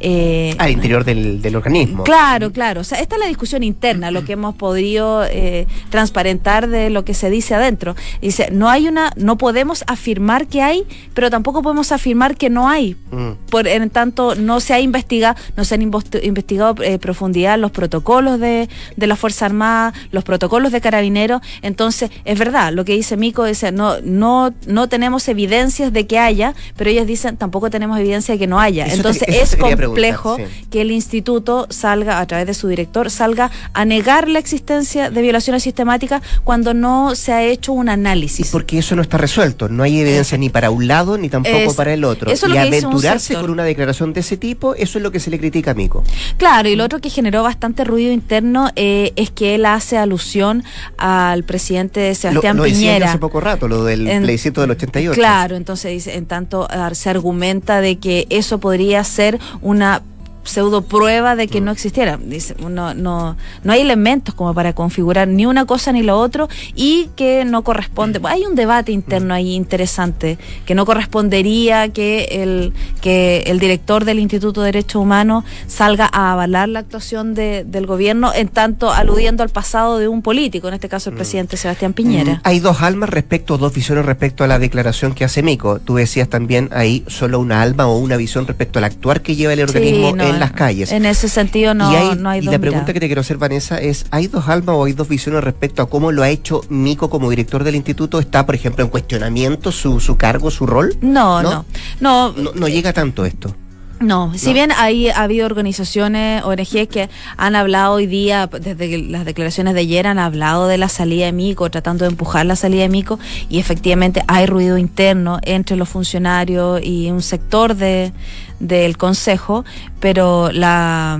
Eh, 0.00 0.54
Al 0.58 0.70
interior 0.70 1.04
del, 1.04 1.40
del, 1.40 1.56
organismo. 1.56 2.04
Claro, 2.04 2.52
claro. 2.52 2.82
O 2.82 2.84
sea, 2.84 3.00
esta 3.00 3.16
es 3.16 3.20
la 3.20 3.28
discusión 3.28 3.62
interna, 3.62 4.10
lo 4.10 4.24
que 4.24 4.32
hemos 4.32 4.54
podido 4.54 5.24
eh, 5.24 5.66
transparentar 5.88 6.68
de 6.68 6.90
lo 6.90 7.04
que 7.04 7.14
se 7.14 7.30
dice 7.30 7.54
adentro. 7.54 7.96
Dice, 8.20 8.50
no 8.52 8.68
hay 8.68 8.88
una, 8.88 9.12
no 9.16 9.38
podemos 9.38 9.84
afirmar 9.86 10.48
que 10.48 10.62
hay, 10.62 10.84
pero 11.14 11.30
tampoco 11.30 11.62
podemos 11.62 11.92
afirmar 11.92 12.36
que 12.36 12.50
no 12.50 12.68
hay. 12.68 12.96
Mm. 13.10 13.32
Por 13.48 13.66
en 13.66 13.88
tanto, 13.88 14.34
no 14.34 14.60
se 14.60 14.74
ha 14.74 14.80
investigado, 14.80 15.36
no 15.56 15.64
se 15.64 15.74
han 15.74 15.82
investigado 15.82 16.82
eh, 16.82 16.98
profundidad 16.98 17.58
los 17.58 17.70
protocolos 17.70 18.38
de, 18.38 18.68
de 18.96 19.06
la 19.06 19.16
Fuerza 19.16 19.46
Armada, 19.46 19.94
los 20.10 20.24
protocolos 20.24 20.72
de 20.72 20.80
carabineros. 20.82 21.40
Entonces, 21.62 22.10
es 22.24 22.38
verdad, 22.38 22.72
lo 22.72 22.84
que 22.84 22.92
dice 22.92 23.16
Mico 23.16 23.44
dice, 23.44 23.72
no, 23.72 24.00
no, 24.02 24.52
no 24.66 24.88
tenemos 24.88 25.26
evidencias 25.28 25.92
de 25.92 26.06
que 26.06 26.18
haya, 26.18 26.54
pero 26.76 26.90
ellos 26.90 27.06
dicen, 27.06 27.38
tampoco 27.38 27.70
tenemos 27.70 27.98
evidencia 27.98 28.34
de 28.34 28.38
que 28.38 28.46
no 28.46 28.60
haya. 28.60 28.86
Entonces, 28.86 29.26
es 29.28 29.56
complejo. 29.56 29.85
Complejo 29.86 30.36
que 30.70 30.80
el 30.80 30.90
instituto 30.90 31.66
salga, 31.70 32.20
a 32.20 32.26
través 32.26 32.46
de 32.46 32.54
su 32.54 32.68
director, 32.68 33.10
salga 33.10 33.50
a 33.72 33.84
negar 33.84 34.28
la 34.28 34.38
existencia 34.38 35.10
de 35.10 35.22
violaciones 35.22 35.62
sistemáticas 35.62 36.22
cuando 36.44 36.74
no 36.74 37.14
se 37.14 37.32
ha 37.32 37.42
hecho 37.42 37.72
un 37.72 37.88
análisis. 37.88 38.50
porque 38.50 38.78
eso 38.78 38.96
no 38.96 39.02
está 39.02 39.18
resuelto, 39.18 39.68
no 39.68 39.82
hay 39.82 40.00
evidencia 40.00 40.38
ni 40.38 40.48
para 40.48 40.70
un 40.70 40.86
lado 40.86 41.18
ni 41.18 41.28
tampoco 41.28 41.74
para 41.74 41.92
el 41.92 42.04
otro. 42.04 42.30
y 42.32 42.56
aventurarse 42.56 43.34
con 43.34 43.50
una 43.50 43.64
declaración 43.64 44.12
de 44.12 44.20
ese 44.20 44.36
tipo, 44.36 44.74
eso 44.74 44.98
es 44.98 45.02
lo 45.02 45.10
que 45.10 45.20
se 45.20 45.30
le 45.30 45.38
critica 45.38 45.72
a 45.72 45.74
Mico. 45.74 46.04
Claro, 46.36 46.68
y 46.68 46.76
lo 46.76 46.84
otro 46.84 47.00
que 47.00 47.10
generó 47.10 47.42
bastante 47.42 47.84
ruido 47.84 48.12
interno 48.12 48.70
eh, 48.76 49.12
es 49.16 49.30
que 49.30 49.54
él 49.54 49.66
hace 49.66 49.98
alusión 49.98 50.64
al 50.96 51.44
presidente 51.44 52.14
Sebastián 52.14 52.56
lo, 52.56 52.64
lo 52.64 52.68
Piñera. 52.68 53.08
hace 53.10 53.18
poco 53.18 53.40
rato, 53.40 53.68
lo 53.68 53.84
del 53.84 54.04
plebiscito 54.04 54.60
del 54.60 54.72
88. 54.72 55.18
Claro, 55.18 55.56
entonces 55.56 55.90
dice, 55.92 56.16
en 56.16 56.26
tanto 56.26 56.68
se 56.92 57.10
argumenta 57.10 57.80
de 57.80 57.98
que 57.98 58.26
eso 58.30 58.58
podría 58.58 59.02
ser 59.04 59.38
una 59.76 60.02
pseudo 60.46 60.82
prueba 60.82 61.36
de 61.36 61.48
que 61.48 61.60
no 61.60 61.70
existiera. 61.70 62.16
Dice, 62.16 62.54
no, 62.58 62.94
no, 62.94 63.36
no 63.64 63.72
hay 63.72 63.80
elementos 63.80 64.34
como 64.34 64.54
para 64.54 64.72
configurar 64.72 65.28
ni 65.28 65.46
una 65.46 65.66
cosa 65.66 65.92
ni 65.92 66.02
lo 66.02 66.18
otro 66.18 66.48
y 66.74 67.10
que 67.16 67.44
no 67.44 67.62
corresponde. 67.62 68.20
Hay 68.24 68.44
un 68.44 68.54
debate 68.54 68.92
interno 68.92 69.34
ahí 69.34 69.54
interesante 69.54 70.38
que 70.64 70.74
no 70.74 70.86
correspondería 70.86 71.88
que 71.88 72.28
el, 72.42 72.72
que 73.00 73.44
el 73.46 73.58
director 73.58 74.04
del 74.04 74.18
Instituto 74.18 74.62
de 74.62 74.66
Derechos 74.66 75.02
Humanos 75.02 75.44
salga 75.66 76.08
a 76.12 76.32
avalar 76.32 76.68
la 76.68 76.80
actuación 76.80 77.34
de, 77.34 77.64
del 77.64 77.86
gobierno 77.86 78.32
en 78.34 78.48
tanto 78.48 78.92
aludiendo 78.92 79.42
al 79.42 79.50
pasado 79.50 79.98
de 79.98 80.08
un 80.08 80.22
político, 80.22 80.68
en 80.68 80.74
este 80.74 80.88
caso 80.88 81.10
el 81.10 81.14
mm. 81.14 81.18
presidente 81.18 81.56
Sebastián 81.56 81.92
Piñera. 81.92 82.34
Mm, 82.34 82.40
hay 82.44 82.60
dos 82.60 82.82
almas 82.82 83.10
respecto, 83.10 83.58
dos 83.58 83.72
visiones 83.74 84.04
respecto 84.06 84.44
a 84.44 84.46
la 84.46 84.58
declaración 84.58 85.14
que 85.14 85.24
hace 85.24 85.42
Mico. 85.42 85.78
Tú 85.80 85.96
decías 85.96 86.28
también 86.28 86.68
ahí 86.72 87.04
solo 87.06 87.40
una 87.40 87.62
alma 87.62 87.86
o 87.86 87.98
una 87.98 88.16
visión 88.16 88.46
respecto 88.46 88.78
al 88.78 88.84
actuar 88.84 89.22
que 89.22 89.36
lleva 89.36 89.52
el 89.52 89.62
organismo 89.62 90.16
en 90.18 90.35
en 90.36 90.40
las 90.40 90.52
calles. 90.52 90.92
En 90.92 91.04
ese 91.06 91.28
sentido 91.28 91.74
no 91.74 91.88
hay, 91.88 92.16
no 92.16 92.28
hay 92.28 92.40
Y 92.40 92.46
la 92.46 92.58
pregunta 92.58 92.92
que 92.92 93.00
te 93.00 93.06
quiero 93.06 93.20
hacer, 93.20 93.36
Vanessa, 93.36 93.78
es, 93.78 94.06
¿hay 94.10 94.26
dos 94.28 94.48
almas 94.48 94.76
o 94.76 94.84
hay 94.84 94.92
dos 94.92 95.08
visiones 95.08 95.42
respecto 95.42 95.82
a 95.82 95.88
cómo 95.88 96.12
lo 96.12 96.22
ha 96.22 96.28
hecho 96.28 96.62
Mico 96.68 97.10
como 97.10 97.30
director 97.30 97.64
del 97.64 97.74
instituto? 97.74 98.20
¿Está, 98.20 98.46
por 98.46 98.54
ejemplo, 98.54 98.84
en 98.84 98.90
cuestionamiento 98.90 99.72
su, 99.72 100.00
su 100.00 100.16
cargo, 100.16 100.50
su 100.50 100.66
rol? 100.66 100.96
No, 101.00 101.42
no. 101.42 101.64
No, 102.00 102.32
no, 102.32 102.68
llega 102.68 102.92
tanto 102.92 103.24
esto. 103.24 103.54
No, 103.98 104.32
si 104.36 104.52
bien 104.52 104.72
hay, 104.76 105.08
ha 105.08 105.22
habido 105.22 105.46
organizaciones, 105.46 106.44
ONGs 106.44 106.88
que 106.88 107.08
han 107.38 107.56
hablado 107.56 107.94
hoy 107.94 108.06
día, 108.06 108.46
desde 108.46 108.98
las 108.98 109.24
declaraciones 109.24 109.72
de 109.72 109.80
ayer, 109.80 110.06
han 110.06 110.18
hablado 110.18 110.68
de 110.68 110.76
la 110.76 110.90
salida 110.90 111.24
de 111.26 111.32
Mico, 111.32 111.70
tratando 111.70 112.04
de 112.04 112.10
empujar 112.10 112.44
la 112.44 112.56
salida 112.56 112.82
de 112.82 112.90
Mico, 112.90 113.18
y 113.48 113.58
efectivamente 113.58 114.22
hay 114.28 114.44
ruido 114.44 114.76
interno 114.76 115.38
entre 115.42 115.76
los 115.76 115.88
funcionarios 115.88 116.80
y 116.84 117.10
un 117.10 117.22
sector 117.22 117.74
de, 117.74 118.12
del 118.60 118.98
Consejo, 118.98 119.64
pero 119.98 120.50
la 120.52 121.18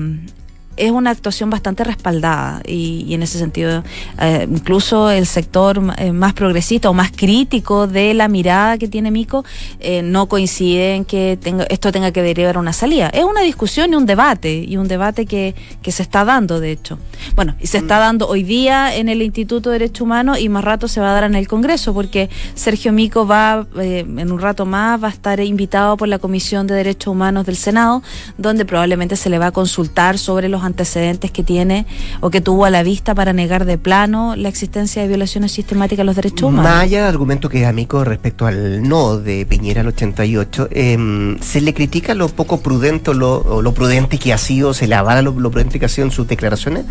es 0.77 0.91
una 0.91 1.11
actuación 1.11 1.51
bastante 1.51 1.85
respaldada 1.85 2.63
y, 2.67 3.15
en 3.15 3.23
ese 3.23 3.39
sentido 3.39 3.83
eh, 4.21 4.47
incluso 4.51 5.11
el 5.11 5.27
sector 5.27 5.81
eh, 5.99 6.13
más 6.13 6.35
progresista 6.35 6.91
o 6.91 6.95
más 6.95 7.11
crítico 7.11 7.87
de 7.87 8.15
la 8.15 8.29
mirada 8.29 8.79
que 8.79 8.89
tiene 8.89 9.11
Mico 9.11 9.45
eh, 9.81 10.03
no 10.03 10.27
coincide 10.27 10.95
en 10.95 11.05
que 11.05 11.39
tenga, 11.41 11.65
esto 11.65 11.93
tenga 11.93 12.11
que 12.11 12.23
derivar 12.23 12.59
una 12.59 12.73
salida. 12.73 13.09
Es 13.09 13.25
una 13.25 13.41
discusión 13.41 13.93
y 13.93 13.97
un 13.97 14.07
debate 14.07 14.65
y 14.67 14.77
un 14.77 14.89
debate 14.89 15.27
que, 15.27 15.55
que 15.83 15.93
se 15.93 16.03
está 16.03 16.25
dando 16.25 16.61
de 16.61 16.73
hecho. 16.73 16.99
Bueno, 17.35 17.55
y 17.61 17.67
se 17.67 17.79
está 17.79 17.97
mm. 17.97 18.01
dando 18.01 18.29
hoy 18.29 18.43
día 18.43 18.95
en 18.95 19.09
el 19.09 19.23
Instituto 19.23 19.71
de 19.71 19.79
Derecho 19.79 20.05
Humano 20.05 20.37
y 20.37 20.49
más 20.49 20.65
rato 20.65 20.89
se 20.89 21.01
va 21.01 21.11
a 21.11 21.15
dar 21.15 21.25
en 21.25 21.35
el 21.35 21.49
Congreso 21.49 21.95
porque 21.95 22.29
Sergio 22.55 22.93
Mico 22.93 23.27
va 23.27 23.67
en 23.77 24.33
un 24.33 24.41
rato 24.41 24.67
más 24.67 25.03
va 25.03 25.09
a 25.09 25.11
estar 25.11 25.41
invitado 25.41 25.97
por 25.97 26.09
la 26.09 26.19
Comisión 26.19 26.67
de 26.67 26.75
Derechos 26.75 27.13
Humanos 27.13 27.47
del 27.47 27.57
Senado 27.57 28.03
donde 28.37 28.65
probablemente 28.65 29.17
se 29.17 29.31
le 29.31 29.39
va 29.39 29.47
a 29.47 29.53
consultar 29.53 30.19
sobre 30.19 30.49
los 30.49 30.63
antecedentes 30.67 31.31
que 31.31 31.43
tiene 31.43 31.87
o 32.21 32.31
que 32.31 32.41
tuvo 32.41 32.65
a 32.65 32.71
la 32.71 32.83
vista 32.83 33.15
para 33.15 33.33
negar 33.33 33.65
de 33.65 33.79
plano 33.79 34.37
la 34.37 34.49
existencia 34.49 35.03
de 35.03 35.09
violaciones 35.09 35.53
sistemáticas 35.53 35.99
de 35.99 36.05
los 36.05 36.17
derechos 36.17 36.43
humanos. 36.43 36.71
Más 36.71 36.83
allá 36.83 37.09
argumento 37.09 37.49
que 37.49 37.63
es 37.63 37.67
amigo 37.67 38.05
respecto 38.05 38.47
al 38.47 38.83
no 38.83 39.19
de 39.19 39.47
Piñera 39.47 39.81
al 39.81 39.89
88, 39.89 40.69
em, 40.71 41.39
se 41.41 41.61
le 41.61 41.75
critica 41.75 42.15
lo 42.15 42.29
poco 42.29 42.61
prudente 42.61 43.11
o 43.11 43.15
lo, 43.15 43.73
prudente 43.73 44.19
que 44.19 44.33
ha 44.33 44.39
sido, 44.39 44.75
se 44.75 44.87
le 44.87 44.95
avala 44.95 45.23
lo, 45.23 45.35
prudente 45.35 45.79
que 45.79 45.87
ha 45.87 45.89
sido 45.89 46.07
en 46.07 46.11
sus 46.11 46.27
declaraciones 46.27 46.85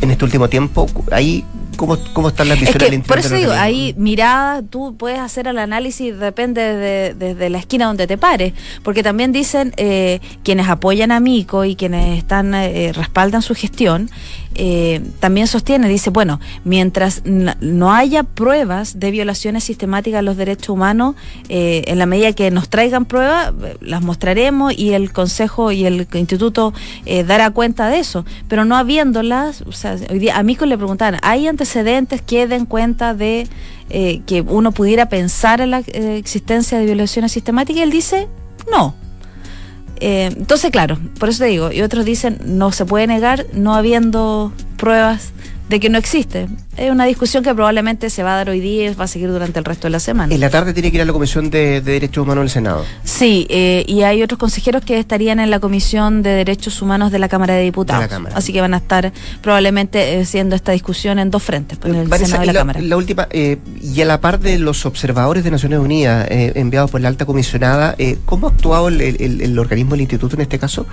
en 0.00 0.10
este 0.10 0.24
último 0.24 0.48
tiempo. 0.48 0.86
Ahí 1.10 1.44
¿Cómo, 1.76 1.98
cómo 2.12 2.28
están 2.28 2.48
las 2.48 2.58
visiones 2.58 2.92
es 2.92 3.00
Por 3.00 3.18
eso 3.18 3.34
digo, 3.34 3.52
ahí 3.52 3.94
mirada, 3.96 4.62
tú 4.62 4.96
puedes 4.96 5.18
hacer 5.18 5.46
el 5.46 5.58
análisis, 5.58 6.18
depende 6.18 6.60
desde 6.60 7.34
de, 7.34 7.50
la 7.50 7.58
esquina 7.58 7.86
donde 7.86 8.06
te 8.06 8.18
pares, 8.18 8.52
porque 8.82 9.02
también 9.02 9.32
dicen 9.32 9.72
eh, 9.76 10.20
quienes 10.42 10.68
apoyan 10.68 11.12
a 11.12 11.20
Mico 11.20 11.64
y 11.64 11.76
quienes 11.76 12.18
están 12.18 12.54
eh, 12.54 12.92
respaldan 12.94 13.42
su 13.42 13.54
gestión, 13.54 14.10
eh, 14.58 15.02
también 15.20 15.46
sostiene, 15.46 15.86
dice, 15.88 16.08
bueno, 16.10 16.40
mientras 16.64 17.22
no 17.24 17.92
haya 17.92 18.22
pruebas 18.22 18.98
de 18.98 19.10
violaciones 19.10 19.64
sistemáticas 19.64 20.20
a 20.20 20.22
los 20.22 20.36
derechos 20.38 20.70
humanos, 20.70 21.14
eh, 21.48 21.84
en 21.86 21.98
la 21.98 22.06
medida 22.06 22.32
que 22.32 22.50
nos 22.50 22.70
traigan 22.70 23.04
pruebas, 23.04 23.52
las 23.80 24.02
mostraremos 24.02 24.76
y 24.76 24.94
el 24.94 25.12
Consejo 25.12 25.72
y 25.72 25.84
el 25.84 26.08
Instituto 26.14 26.72
eh, 27.04 27.22
dará 27.22 27.50
cuenta 27.50 27.88
de 27.88 27.98
eso. 27.98 28.24
Pero 28.48 28.64
no 28.64 28.76
habiéndolas, 28.76 29.62
o 29.62 29.72
sea, 29.72 29.96
hoy 30.10 30.18
día 30.18 30.38
a 30.38 30.42
Mico 30.42 30.64
le 30.64 30.78
preguntaban, 30.78 31.20
¿hay 31.22 31.46
antecedentes 31.46 32.22
que 32.22 32.46
den 32.46 32.64
cuenta 32.64 33.14
de 33.14 33.46
que 33.88 34.44
uno 34.48 34.72
pudiera 34.72 35.08
pensar 35.08 35.60
en 35.60 35.70
la 35.70 35.78
existencia 35.78 36.78
de 36.78 36.86
violaciones 36.86 37.30
sistemáticas? 37.32 37.78
Y 37.78 37.82
él 37.82 37.90
dice, 37.90 38.26
no. 38.70 38.94
Eh, 40.00 40.30
entonces, 40.36 40.70
claro, 40.70 40.98
por 41.18 41.28
eso 41.28 41.44
te 41.44 41.50
digo, 41.50 41.72
y 41.72 41.82
otros 41.82 42.04
dicen 42.04 42.38
no 42.44 42.72
se 42.72 42.84
puede 42.84 43.06
negar 43.06 43.46
no 43.52 43.74
habiendo 43.74 44.52
pruebas 44.76 45.32
de 45.68 45.80
que 45.80 45.88
no 45.88 45.98
existe. 45.98 46.46
Es 46.76 46.90
una 46.90 47.06
discusión 47.06 47.42
que 47.42 47.52
probablemente 47.54 48.10
se 48.10 48.22
va 48.22 48.34
a 48.34 48.36
dar 48.36 48.50
hoy 48.50 48.60
día 48.60 48.90
y 48.90 48.94
va 48.94 49.04
a 49.04 49.08
seguir 49.08 49.30
durante 49.30 49.58
el 49.58 49.64
resto 49.64 49.86
de 49.86 49.90
la 49.90 50.00
semana. 50.00 50.32
En 50.32 50.40
la 50.40 50.50
tarde 50.50 50.72
tiene 50.72 50.90
que 50.90 50.98
ir 50.98 51.02
a 51.02 51.04
la 51.04 51.12
Comisión 51.12 51.50
de, 51.50 51.80
Derechos 51.80 52.22
Humanos 52.22 52.42
del 52.42 52.50
Senado. 52.50 52.84
Sí, 53.02 53.46
eh, 53.48 53.84
y 53.88 54.02
hay 54.02 54.22
otros 54.22 54.38
consejeros 54.38 54.84
que 54.84 54.98
estarían 54.98 55.40
en 55.40 55.50
la 55.50 55.58
Comisión 55.58 56.22
de 56.22 56.30
Derechos 56.30 56.80
Humanos 56.82 57.10
de 57.10 57.18
la 57.18 57.28
Cámara 57.28 57.54
de 57.54 57.62
Diputados. 57.62 58.08
Así 58.34 58.52
que 58.52 58.60
van 58.60 58.74
a 58.74 58.76
estar 58.76 59.12
probablemente 59.42 60.20
haciendo 60.20 60.54
eh, 60.54 60.56
esta 60.56 60.72
discusión 60.72 61.18
en 61.18 61.30
dos 61.30 61.42
frentes, 61.42 61.78
pues, 61.78 61.92
en 61.92 62.00
el 62.00 62.12
Senado 62.12 62.44
y 62.44 62.46
la, 62.46 62.52
Cámara. 62.52 62.80
La 62.80 62.96
última, 62.96 63.26
eh, 63.30 63.58
y 63.80 64.00
a 64.00 64.04
la 64.04 64.20
par 64.20 64.38
de 64.38 64.58
los 64.58 64.86
observadores 64.86 65.42
de 65.42 65.50
Naciones 65.50 65.78
Unidas 65.78 66.26
enviados 66.30 66.90
por 66.90 67.00
la 67.00 67.08
alta 67.08 67.26
comisionada, 67.26 67.96
¿cómo 68.24 68.48
ha 68.48 68.50
actuado 68.50 68.88
el, 68.88 69.58
organismo, 69.58 69.94
el 69.94 70.02
instituto 70.02 70.36
en 70.36 70.42
este 70.42 70.58
caso? 70.58 70.86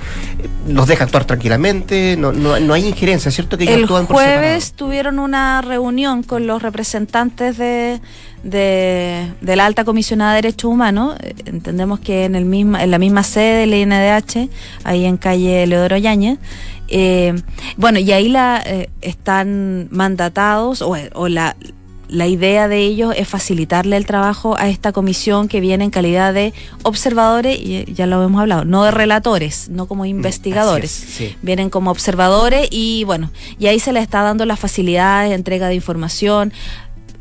¿Nos 0.68 0.88
deja 0.88 1.03
actuar 1.03 1.25
tranquilamente? 1.25 2.15
No, 2.18 2.32
no, 2.32 2.74
hay 2.74 2.88
injerencia, 2.88 3.30
¿cierto? 3.32 3.58
Que 3.58 3.72
el 3.74 3.86
jueves 3.86 4.62
tuvieron 4.72 5.20
una 5.20 5.62
reunión 5.62 6.24
con 6.24 6.48
los 6.48 6.62
representantes 6.62 7.58
de, 7.58 8.00
de, 8.43 9.55
la 9.55 9.65
alta 9.65 9.84
comisionada 9.84 10.32
de 10.32 10.43
derechos 10.43 10.72
humanos. 10.72 11.17
Eh, 11.22 11.34
entendemos 11.46 12.00
que 12.00 12.24
en 12.24 12.36
el 12.36 12.46
misma, 12.46 12.82
en 12.84 12.91
la 12.91 13.00
misma 13.00 13.24
sede 13.24 13.67
del 13.67 13.74
INDH, 13.74 14.50
ahí 14.86 15.05
en 15.05 15.17
calle 15.17 15.67
Leodoro 15.67 15.98
Yáñez. 15.98 16.39
Eh, 16.88 17.34
bueno, 17.77 18.00
y 18.00 18.12
ahí 18.12 18.29
la 18.29 18.62
eh, 18.65 18.89
están 19.01 19.88
mandatados 19.91 20.82
o, 20.82 20.96
o 21.13 21.27
la 21.27 21.55
la 22.13 22.27
idea 22.27 22.67
de 22.67 22.77
ellos 22.77 23.15
es 23.17 23.27
facilitarle 23.27 23.98
el 23.98 24.05
trabajo 24.05 24.55
a 24.58 24.70
esta 24.70 24.91
comisión 24.91 25.48
que 25.48 25.60
viene 25.60 25.86
en 25.86 25.89
calidad 25.89 26.32
de 26.32 26.53
observadores, 26.84 27.58
y 27.60 27.91
ya 27.91 28.05
lo 28.05 28.24
hemos 28.24 28.39
hablado, 28.39 28.65
no 28.65 28.84
de 28.84 28.91
relatores, 28.91 29.67
no 29.70 29.88
como 29.88 30.03
mm, 30.03 30.08
investigadores. 30.08 31.08
Vienen 31.41 31.72
como 31.72 31.89
observadores 31.89 32.67
y 32.70 33.03
bueno, 33.05 33.32
y 33.58 33.65
ahí 33.65 33.79
se 33.79 33.91
les 33.91 34.03
está 34.03 34.22
dando 34.22 34.46
las 34.46 34.60
facilidades, 34.60 35.34
entrega 35.34 35.67
de 35.70 35.75
información. 35.75 36.53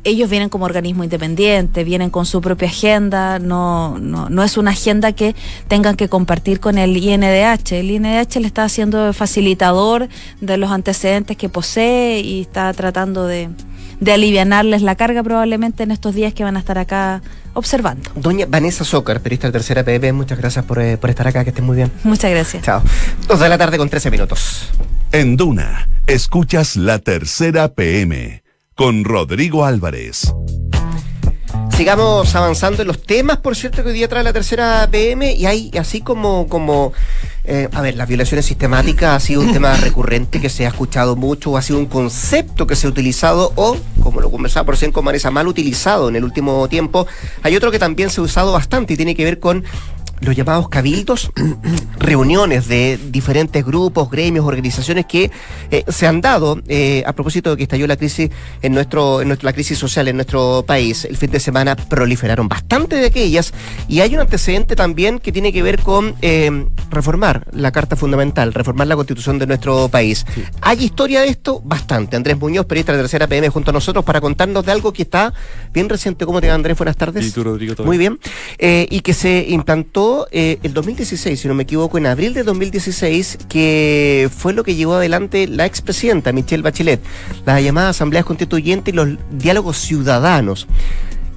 Ellos 0.04 0.28
vienen 0.28 0.50
como 0.50 0.66
organismo 0.66 1.04
independiente, 1.04 1.84
vienen 1.84 2.10
con 2.10 2.26
su 2.26 2.42
propia 2.42 2.68
agenda, 2.68 3.38
no, 3.38 3.98
no, 3.98 4.28
no 4.28 4.42
es 4.42 4.58
una 4.58 4.72
agenda 4.72 5.12
que 5.12 5.34
tengan 5.68 5.96
que 5.96 6.10
compartir 6.10 6.60
con 6.60 6.76
el 6.76 6.98
INDH. 6.98 7.72
El 7.72 7.90
INDH 7.90 8.40
le 8.40 8.46
está 8.46 8.64
haciendo 8.64 9.14
facilitador 9.14 10.08
de 10.42 10.56
los 10.58 10.70
antecedentes 10.70 11.38
que 11.38 11.48
posee 11.48 12.20
y 12.20 12.42
está 12.42 12.72
tratando 12.74 13.26
de, 13.26 13.48
de 14.02 14.12
alivianarles 14.12 14.82
la 14.82 14.96
carga 14.96 15.22
probablemente 15.22 15.84
en 15.84 15.92
estos 15.92 16.12
días 16.16 16.34
que 16.34 16.42
van 16.42 16.56
a 16.56 16.58
estar 16.58 16.76
acá 16.76 17.22
observando. 17.54 18.10
Doña 18.16 18.46
Vanessa 18.48 18.84
Zócar, 18.84 19.20
periodista 19.20 19.46
de 19.46 19.52
Tercera 19.52 19.84
PP, 19.84 20.12
muchas 20.12 20.38
gracias 20.38 20.64
por, 20.64 20.80
eh, 20.80 20.96
por 20.96 21.08
estar 21.08 21.28
acá, 21.28 21.44
que 21.44 21.50
estén 21.50 21.64
muy 21.64 21.76
bien. 21.76 21.92
Muchas 22.02 22.32
gracias. 22.32 22.64
Chao. 22.64 22.82
Dos 23.28 23.38
de 23.38 23.48
la 23.48 23.56
tarde 23.56 23.78
con 23.78 23.88
13 23.88 24.10
minutos. 24.10 24.70
En 25.12 25.36
Duna, 25.36 25.88
escuchas 26.08 26.74
la 26.74 26.98
Tercera 26.98 27.68
PM 27.74 28.42
con 28.74 29.04
Rodrigo 29.04 29.64
Álvarez. 29.64 30.34
Sigamos 31.76 32.34
avanzando 32.34 32.82
en 32.82 32.88
los 32.88 33.02
temas, 33.02 33.36
por 33.36 33.54
cierto, 33.54 33.84
que 33.84 33.90
hoy 33.90 33.94
día 33.94 34.08
trae 34.08 34.24
la 34.24 34.32
tercera 34.32 34.88
PM 34.90 35.32
y 35.32 35.46
hay 35.46 35.70
así 35.78 36.00
como, 36.00 36.48
como 36.48 36.92
eh, 37.44 37.68
a 37.72 37.80
ver, 37.80 37.96
las 37.96 38.06
violaciones 38.06 38.46
sistemáticas 38.46 39.16
ha 39.16 39.20
sido 39.20 39.40
un 39.40 39.52
tema 39.52 39.76
recurrente 39.80 40.40
que 40.40 40.48
se 40.48 40.64
ha 40.64 40.68
escuchado 40.68 41.16
mucho, 41.16 41.50
o 41.50 41.56
ha 41.56 41.62
sido 41.62 41.78
un 41.78 41.86
concepto 41.86 42.66
que 42.66 42.76
se 42.76 42.86
ha 42.86 42.90
utilizado, 42.90 43.52
o, 43.56 43.76
como 44.02 44.20
lo 44.20 44.30
conversaba 44.30 44.64
por 44.64 44.76
cierto 44.76 44.94
con 44.94 45.04
Marisa, 45.04 45.30
mal 45.30 45.48
utilizado 45.48 46.08
en 46.08 46.16
el 46.16 46.24
último 46.24 46.68
tiempo. 46.68 47.06
Hay 47.42 47.56
otro 47.56 47.70
que 47.70 47.78
también 47.78 48.10
se 48.10 48.20
ha 48.20 48.24
usado 48.24 48.52
bastante 48.52 48.94
y 48.94 48.96
tiene 48.96 49.16
que 49.16 49.24
ver 49.24 49.40
con 49.40 49.64
los 50.22 50.36
llamados 50.36 50.68
cabildos, 50.68 51.30
reuniones 51.98 52.68
de 52.68 52.98
diferentes 53.10 53.64
grupos, 53.64 54.10
gremios, 54.10 54.46
organizaciones 54.46 55.06
que 55.06 55.30
eh, 55.70 55.84
se 55.88 56.06
han 56.06 56.20
dado 56.20 56.60
eh, 56.68 57.02
a 57.06 57.12
propósito 57.12 57.50
de 57.50 57.56
que 57.56 57.62
estalló 57.64 57.86
la 57.86 57.96
crisis 57.96 58.30
en 58.62 58.72
nuestro, 58.72 59.20
en 59.20 59.28
nuestra, 59.28 59.48
la 59.48 59.52
crisis 59.52 59.78
social 59.78 60.08
en 60.08 60.16
nuestro 60.16 60.64
país. 60.66 61.04
El 61.04 61.16
fin 61.16 61.30
de 61.30 61.40
semana 61.40 61.76
proliferaron 61.76 62.48
bastante 62.48 62.96
de 62.96 63.06
aquellas 63.06 63.52
y 63.88 64.00
hay 64.00 64.14
un 64.14 64.20
antecedente 64.20 64.76
también 64.76 65.18
que 65.18 65.32
tiene 65.32 65.52
que 65.52 65.62
ver 65.62 65.80
con 65.80 66.14
eh, 66.22 66.66
reformar 66.90 67.46
la 67.52 67.72
Carta 67.72 67.96
Fundamental, 67.96 68.54
reformar 68.54 68.86
la 68.86 68.96
Constitución 68.96 69.38
de 69.38 69.46
nuestro 69.46 69.88
país. 69.88 70.24
¿Hay 70.60 70.84
historia 70.84 71.22
de 71.22 71.28
esto? 71.28 71.60
Bastante. 71.64 72.16
Andrés 72.16 72.38
Muñoz, 72.38 72.66
periodista 72.66 72.92
de 72.92 72.98
la 72.98 73.02
tercera 73.02 73.26
PM, 73.26 73.48
junto 73.48 73.70
a 73.70 73.74
nosotros 73.74 74.04
para 74.04 74.20
contarnos 74.20 74.64
de 74.64 74.72
algo 74.72 74.92
que 74.92 75.02
está 75.02 75.34
bien 75.72 75.88
reciente. 75.88 76.24
¿Cómo 76.26 76.40
te 76.40 76.48
va, 76.48 76.54
Andrés? 76.54 76.78
Buenas 76.78 76.96
tardes. 76.96 77.26
¿Y 77.26 77.32
tú, 77.32 77.42
Rodrigo? 77.42 77.74
Muy 77.84 77.98
bien. 77.98 78.20
y 78.58 79.00
que 79.00 79.14
se 79.14 79.46
implantó 79.48 80.11
eh, 80.30 80.58
el 80.62 80.74
2016, 80.74 81.40
si 81.40 81.48
no 81.48 81.54
me 81.54 81.64
equivoco, 81.64 81.98
en 81.98 82.06
abril 82.06 82.34
de 82.34 82.42
2016, 82.42 83.38
que 83.48 84.28
fue 84.34 84.52
lo 84.52 84.64
que 84.64 84.74
llevó 84.74 84.94
adelante 84.94 85.46
la 85.46 85.66
expresidenta 85.66 86.32
Michelle 86.32 86.62
Bachelet, 86.62 87.00
la 87.46 87.60
llamada 87.60 87.90
Asamblea 87.90 88.22
Constituyente 88.22 88.90
y 88.90 88.94
los 88.94 89.08
diálogos 89.30 89.78
ciudadanos. 89.78 90.66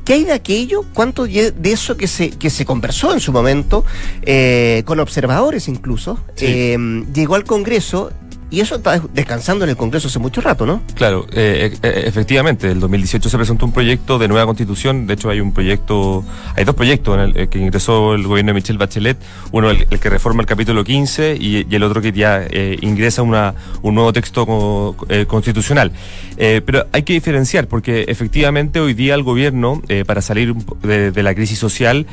¿Qué 0.05 0.13
hay 0.13 0.23
de 0.23 0.33
aquello? 0.33 0.85
¿Cuánto 0.93 1.25
de 1.25 1.53
eso 1.63 1.97
que 1.97 2.07
se, 2.07 2.29
que 2.29 2.51
se 2.51 2.63
conversó 2.63 3.11
en 3.11 3.19
su 3.19 3.31
momento, 3.31 3.83
eh, 4.21 4.83
con 4.85 4.99
observadores 4.99 5.67
incluso, 5.67 6.19
eh, 6.37 6.77
llegó 7.11 7.33
al 7.33 7.43
Congreso 7.43 8.11
y 8.55 8.61
eso 8.61 8.75
está 8.75 9.01
descansando 9.13 9.65
en 9.65 9.71
el 9.71 9.75
Congreso 9.75 10.07
hace 10.07 10.17
mucho 10.17 10.39
rato, 10.39 10.65
¿no? 10.65 10.81
Claro, 10.93 11.27
eh, 11.33 11.73
eh, 11.73 11.77
eh 11.83 12.03
efectivamente, 12.05 12.71
el 12.71 12.79
2018 12.79 13.29
se 13.29 13.35
presentó 13.35 13.65
un 13.65 13.73
proyecto 13.73 14.17
de 14.17 14.29
nueva 14.29 14.45
constitución, 14.45 15.07
de 15.07 15.15
hecho 15.15 15.29
hay 15.29 15.41
un 15.41 15.51
proyecto, 15.51 16.23
hay 16.55 16.63
dos 16.63 16.73
proyectos 16.73 17.15
en 17.15 17.19
el, 17.19 17.37
eh, 17.37 17.47
que 17.49 17.59
ingresó 17.59 18.13
el 18.13 18.23
gobierno 18.23 18.51
de 18.51 18.53
Michelle 18.53 18.79
Bachelet, 18.79 19.17
uno 19.51 19.71
el, 19.71 19.85
que 19.87 20.09
reforma 20.09 20.41
el 20.41 20.47
capítulo 20.47 20.85
15 20.85 21.35
y, 21.37 21.75
el 21.75 21.83
otro 21.83 22.01
que 22.01 22.13
ya 22.13 22.47
ingresa 22.79 23.21
una, 23.21 23.53
un 23.81 23.95
nuevo 23.95 24.13
texto 24.13 24.95
constitucional. 25.27 25.91
pero 26.37 26.87
hay 26.93 27.03
que 27.03 27.11
diferenciar 27.11 27.67
porque 27.67 28.05
efectivamente 28.07 28.79
hoy 28.79 28.93
día 28.93 29.13
el 29.13 29.23
gobierno, 29.23 29.81
para 30.05 30.21
salir 30.21 30.55
de, 30.55 31.23
la 31.23 31.35
crisis 31.35 31.59
social, 31.59 32.05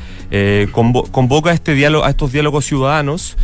convoca 0.73 1.53
este 1.53 1.75
diálogo, 1.75 2.03
a 2.03 2.09
estos 2.09 2.33
diálogos 2.33 2.65
ciudadanos 2.65 3.37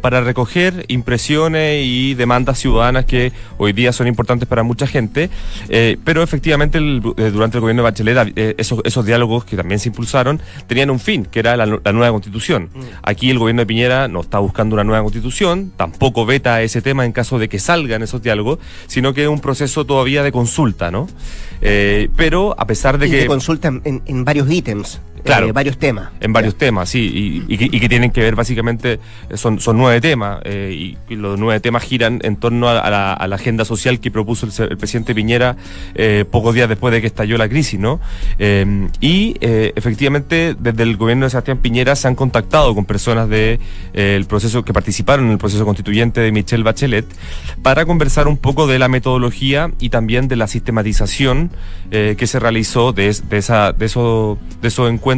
para 0.00 0.20
recoger 0.20 0.84
impresiones 0.86 1.84
y 1.84 2.14
de 2.14 2.26
demandas 2.36 2.58
ciudadanas 2.58 3.06
que 3.06 3.32
hoy 3.56 3.72
día 3.72 3.92
son 3.92 4.06
importantes 4.06 4.46
para 4.46 4.62
mucha 4.62 4.86
gente, 4.86 5.30
eh, 5.70 5.96
pero 6.04 6.22
efectivamente 6.22 6.78
eh, 6.78 7.30
durante 7.30 7.56
el 7.56 7.60
gobierno 7.62 7.82
de 7.82 7.84
Bachelet 7.84 8.32
eh, 8.36 8.54
esos, 8.58 8.80
esos 8.84 9.06
diálogos 9.06 9.46
que 9.46 9.56
también 9.56 9.78
se 9.78 9.88
impulsaron 9.88 10.40
tenían 10.66 10.90
un 10.90 11.00
fin, 11.00 11.24
que 11.24 11.38
era 11.38 11.56
la, 11.56 11.64
nueva 11.66 12.10
constitución. 12.10 12.68
Mm. 12.74 12.80
Aquí 13.02 13.30
el 13.30 13.38
gobierno 13.38 13.62
de 13.62 13.66
Piñera 13.66 14.06
no 14.06 14.20
está 14.20 14.38
buscando 14.38 14.74
una 14.74 14.84
nueva 14.84 15.02
constitución, 15.02 15.72
tampoco 15.76 16.26
veta 16.26 16.60
ese 16.60 16.82
tema 16.82 17.06
en 17.06 17.12
caso 17.12 17.38
de 17.38 17.48
que 17.48 17.58
salgan 17.58 18.02
esos 18.02 18.22
diálogos, 18.22 18.58
sino 18.86 19.14
que 19.14 19.22
es 19.22 19.28
un 19.28 19.40
proceso 19.40 19.86
todavía 19.86 20.22
de 20.22 20.32
consulta, 20.32 20.90
¿no? 20.90 21.08
pero 22.16 22.54
a 22.58 22.66
pesar 22.66 22.98
de 22.98 23.10
que... 23.10 23.16
De 23.16 23.26
consulta 23.26 23.68
en, 23.68 24.02
en 24.04 24.24
varios 24.24 24.48
ítems. 24.50 25.00
Claro. 25.26 25.52
varios 25.52 25.78
temas. 25.78 26.10
En 26.20 26.32
varios 26.32 26.56
temas, 26.56 26.88
sí, 26.88 27.44
y, 27.48 27.80
que, 27.80 27.88
tienen 27.88 28.10
que 28.10 28.20
ver 28.20 28.34
básicamente, 28.34 29.00
son, 29.34 29.60
son 29.60 29.76
nueve 29.76 30.00
temas, 30.00 30.40
y, 30.46 30.96
los 31.08 31.38
nueve 31.38 31.60
temas 31.60 31.82
giran 31.82 32.20
en, 32.22 32.36
torno 32.36 32.68
a, 32.68 32.90
la, 32.90 33.12
agenda 33.12 33.64
social 33.64 34.00
que 34.00 34.10
propuso 34.10 34.46
el, 34.64 34.76
presidente 34.76 35.14
Piñera 35.14 35.56
eh, 35.94 36.24
pocos 36.30 36.54
días 36.54 36.68
después 36.68 36.92
de 36.92 37.00
que 37.00 37.06
estalló 37.06 37.36
la 37.36 37.48
crisis, 37.48 37.78
¿no? 37.78 38.00
Eh, 38.38 38.88
y 39.00 39.36
eh, 39.40 39.72
efectivamente, 39.76 40.56
desde 40.58 40.82
el 40.82 40.96
gobierno 40.96 41.26
de 41.26 41.30
Sebastián 41.30 41.58
Piñera 41.58 41.96
se 41.96 42.08
han 42.08 42.14
contactado 42.14 42.74
con 42.74 42.84
personas 42.84 43.28
de 43.28 43.58
el 43.92 44.24
proceso 44.26 44.64
que 44.64 44.72
participaron 44.72 45.26
en 45.26 45.32
el 45.32 45.38
proceso 45.38 45.64
constituyente 45.64 46.20
de 46.20 46.32
Michelle 46.32 46.62
Bachelet 46.62 47.06
para 47.62 47.84
conversar 47.84 48.28
un 48.28 48.36
poco 48.36 48.66
de 48.66 48.78
la 48.78 48.88
metodología 48.88 49.70
y 49.78 49.90
también 49.90 50.28
de 50.28 50.36
la 50.36 50.46
sistematización 50.46 51.50
que 51.90 52.26
se 52.26 52.38
realizó 52.38 52.92
de, 52.92 53.08
esa, 53.08 53.72
de, 53.72 53.86
esos, 53.86 54.38
de 54.60 54.68
esos 54.68 54.90
encuentros 54.90 55.15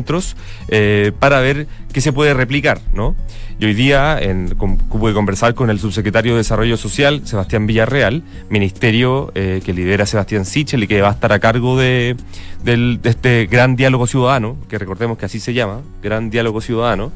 para 1.19 1.41
ver 1.41 1.67
qué 1.93 2.01
se 2.01 2.13
puede 2.13 2.35
replicar, 2.35 2.81
¿no? 2.93 3.15
Y 3.61 3.65
hoy 3.65 3.75
día 3.75 4.19
en, 4.21 4.51
pude 4.51 5.13
conversar 5.13 5.55
con 5.55 5.69
el 5.71 5.81
subsecretario 5.81 6.33
de 6.33 6.39
Desarrollo 6.39 6.77
Social, 6.77 7.23
Sebastián 7.25 7.67
Villarreal, 7.67 8.23
ministerio 8.51 9.33
eh, 9.35 9.61
que 9.65 9.73
lidera 9.73 10.07
Sebastián 10.07 10.45
Sichel 10.45 10.85
y 10.85 10.87
que 10.87 11.01
va 11.01 11.09
a 11.09 11.13
estar 11.13 11.33
a 11.33 11.41
cargo 11.41 11.77
de, 11.77 12.17
de 12.63 13.01
este 13.03 13.47
gran 13.47 13.75
diálogo 13.75 14.07
ciudadano, 14.07 14.57
que 14.69 14.79
recordemos 14.79 15.19
que 15.19 15.27
así 15.27 15.41
se 15.41 15.55
llama, 15.55 15.81
gran 16.03 16.31
diálogo 16.31 16.61
ciudadano 16.61 17.11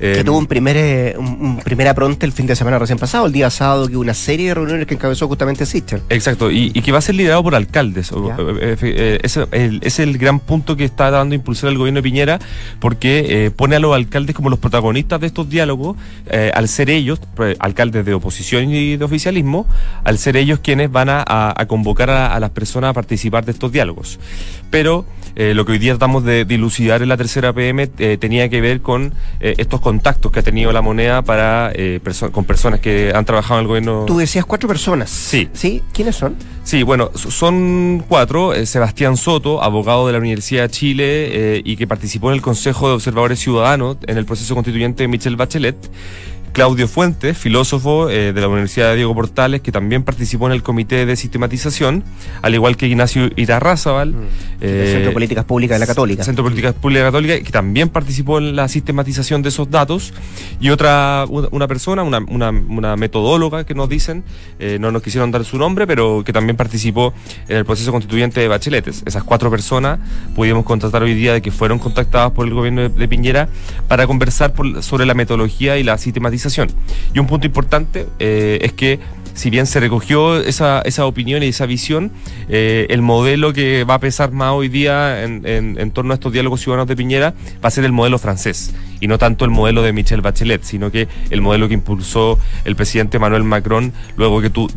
que 0.00 0.24
tuvo 0.24 0.38
un 0.38 0.46
primer, 0.46 0.76
eh, 0.78 1.14
un, 1.18 1.60
primer 1.62 1.86
apronte 1.88 2.24
el 2.24 2.32
fin 2.32 2.46
de 2.46 2.56
semana 2.56 2.78
recién 2.78 2.98
pasado, 2.98 3.26
el 3.26 3.32
día 3.32 3.50
sábado, 3.50 3.86
que 3.86 3.96
hubo 3.96 4.00
una 4.00 4.14
serie 4.14 4.48
de 4.48 4.54
reuniones 4.54 4.86
que 4.86 4.94
encabezó 4.94 5.28
justamente 5.28 5.66
Sister. 5.66 6.00
Exacto, 6.08 6.50
y, 6.50 6.70
que 6.72 6.90
va 6.90 6.98
a 6.98 7.02
ser 7.02 7.14
liderado 7.14 7.42
por 7.42 7.54
alcaldes. 7.54 8.10
Eh, 8.10 8.76
eh, 8.80 9.18
ese 9.22 9.46
es 9.82 9.98
el 9.98 10.16
gran 10.16 10.40
punto 10.40 10.74
que 10.76 10.84
está 10.84 11.10
dando 11.10 11.34
impulsar 11.34 11.68
el 11.70 11.76
gobierno 11.76 11.98
de 11.98 12.02
Piñera, 12.02 12.38
porque 12.78 13.52
pone 13.54 13.76
a 13.76 13.78
los 13.78 13.94
alcaldes 13.94 14.34
como 14.34 14.48
los 14.48 14.58
protagonistas 14.58 15.20
de 15.20 15.26
estos 15.26 15.50
diálogos, 15.50 15.96
al 16.54 16.68
ser 16.68 16.88
ellos, 16.88 17.20
alcaldes 17.58 18.06
de 18.06 18.14
oposición 18.14 18.72
y 18.72 18.96
de 18.96 19.04
oficialismo, 19.04 19.66
al 20.04 20.16
ser 20.16 20.38
ellos 20.38 20.60
quienes 20.60 20.90
van 20.90 21.08
a, 21.10 21.54
convocar 21.68 22.08
a, 22.08 22.40
las 22.40 22.50
personas 22.50 22.90
a 22.90 22.92
participar 22.94 23.44
de 23.44 23.52
estos 23.52 23.70
diálogos. 23.70 24.18
Pero 24.70 25.04
lo 25.36 25.66
que 25.66 25.72
hoy 25.72 25.78
día 25.78 25.92
tratamos 25.92 26.24
de 26.24 26.46
dilucidar 26.46 27.02
en 27.02 27.08
la 27.08 27.18
tercera 27.18 27.52
PM 27.52 27.86
tenía 27.86 28.48
que 28.48 28.62
ver 28.62 28.80
con 28.80 29.12
estos 29.40 29.80
contactos 29.90 30.30
que 30.30 30.38
ha 30.38 30.42
tenido 30.44 30.70
la 30.70 30.82
moneda 30.82 31.20
para 31.22 31.72
eh, 31.74 32.00
con 32.30 32.44
personas 32.44 32.78
que 32.78 33.10
han 33.12 33.24
trabajado 33.24 33.58
en 33.58 33.64
el 33.64 33.66
gobierno. 33.66 34.04
Tú 34.06 34.18
decías 34.18 34.44
cuatro 34.44 34.68
personas. 34.68 35.10
Sí. 35.10 35.48
¿Sí? 35.52 35.82
¿Quiénes 35.92 36.14
son? 36.14 36.36
Sí, 36.62 36.84
bueno, 36.84 37.10
son 37.16 38.04
cuatro. 38.06 38.54
Eh, 38.54 38.66
Sebastián 38.66 39.16
Soto, 39.16 39.60
abogado 39.60 40.06
de 40.06 40.12
la 40.12 40.20
Universidad 40.20 40.62
de 40.62 40.70
Chile 40.70 41.04
eh, 41.06 41.62
y 41.64 41.74
que 41.74 41.88
participó 41.88 42.28
en 42.28 42.36
el 42.36 42.40
Consejo 42.40 42.86
de 42.86 42.94
Observadores 42.94 43.40
Ciudadanos 43.40 43.96
en 44.06 44.16
el 44.16 44.24
proceso 44.26 44.54
constituyente 44.54 45.02
de 45.02 45.08
Michelle 45.08 45.34
Bachelet. 45.34 45.76
Claudio 46.52 46.88
Fuentes, 46.88 47.38
filósofo 47.38 48.10
eh, 48.10 48.32
de 48.32 48.40
la 48.40 48.48
Universidad 48.48 48.90
de 48.90 48.96
Diego 48.96 49.14
Portales, 49.14 49.60
que 49.60 49.70
también 49.70 50.02
participó 50.02 50.46
en 50.46 50.52
el 50.52 50.62
Comité 50.62 51.06
de 51.06 51.16
Sistematización, 51.16 52.04
al 52.42 52.54
igual 52.54 52.76
que 52.76 52.86
Ignacio 52.86 53.30
Irarrázaval. 53.36 54.12
Mm. 54.12 54.16
Eh, 54.60 54.88
Centro 54.92 55.08
de 55.08 55.14
Políticas 55.14 55.44
Públicas 55.44 55.76
de 55.76 55.80
la 55.80 55.86
Católica. 55.86 56.24
Centro 56.24 56.42
de 56.42 56.50
Políticas 56.50 56.74
Públicas 56.74 57.00
de 57.00 57.04
la 57.04 57.08
Católica, 57.10 57.44
que 57.44 57.52
también 57.52 57.88
participó 57.88 58.38
en 58.38 58.56
la 58.56 58.68
sistematización 58.68 59.42
de 59.42 59.50
esos 59.50 59.70
datos. 59.70 60.12
Y 60.60 60.70
otra, 60.70 61.24
una 61.28 61.68
persona, 61.68 62.02
una, 62.02 62.18
una, 62.18 62.96
metodóloga 62.96 63.64
que 63.64 63.74
nos 63.74 63.88
dicen, 63.88 64.24
eh, 64.58 64.78
no 64.80 64.90
nos 64.90 65.02
quisieron 65.02 65.30
dar 65.30 65.44
su 65.44 65.56
nombre, 65.56 65.86
pero 65.86 66.24
que 66.24 66.32
también 66.32 66.56
participó 66.56 67.14
en 67.48 67.58
el 67.58 67.64
proceso 67.64 67.92
constituyente 67.92 68.40
de 68.40 68.48
Bacheletes. 68.48 69.02
Esas 69.06 69.22
cuatro 69.22 69.50
personas 69.50 70.00
pudimos 70.34 70.64
contratar 70.64 71.02
hoy 71.02 71.14
día 71.14 71.32
de 71.32 71.42
que 71.42 71.50
fueron 71.50 71.78
contactadas 71.78 72.32
por 72.32 72.46
el 72.46 72.54
gobierno 72.54 72.88
de, 72.88 73.08
Piñera 73.08 73.48
para 73.88 74.06
conversar 74.06 74.52
sobre 74.82 75.04
la 75.04 75.14
metodología 75.14 75.78
y 75.78 75.82
la 75.82 75.98
sistematización 75.98 76.39
y 77.14 77.18
un 77.18 77.26
punto 77.26 77.46
importante 77.46 78.06
eh, 78.18 78.58
es 78.62 78.72
que 78.72 78.98
si 79.40 79.48
bien 79.48 79.64
se 79.64 79.80
recogió 79.80 80.36
esa, 80.36 80.82
esa 80.82 81.06
opinión 81.06 81.42
y 81.42 81.46
esa 81.46 81.64
visión, 81.64 82.12
eh, 82.50 82.86
el 82.90 83.00
modelo 83.00 83.54
que 83.54 83.84
va 83.84 83.94
a 83.94 83.98
pesar 83.98 84.32
más 84.32 84.52
hoy 84.52 84.68
día 84.68 85.24
en, 85.24 85.46
en, 85.46 85.90
torno 85.92 86.12
a 86.12 86.16
estos 86.16 86.30
diálogos 86.30 86.60
ciudadanos 86.60 86.86
de 86.88 86.94
Piñera 86.94 87.32
va 87.64 87.68
a 87.68 87.70
ser 87.70 87.86
el 87.86 87.92
modelo 87.92 88.18
francés 88.18 88.74
y 89.00 89.06
no 89.06 89.16
tanto 89.16 89.46
el 89.46 89.50
modelo 89.50 89.80
de 89.80 89.94
Michel 89.94 90.20
Bachelet, 90.20 90.62
sino 90.62 90.90
que 90.90 91.08
el 91.30 91.40
modelo 91.40 91.68
que 91.68 91.72
impulsó 91.72 92.38
el 92.66 92.76
presidente 92.76 93.18
Manuel 93.18 93.44
Macron 93.44 93.94
luego 94.18 94.42
que 94.42 94.50
tu, 94.50 94.68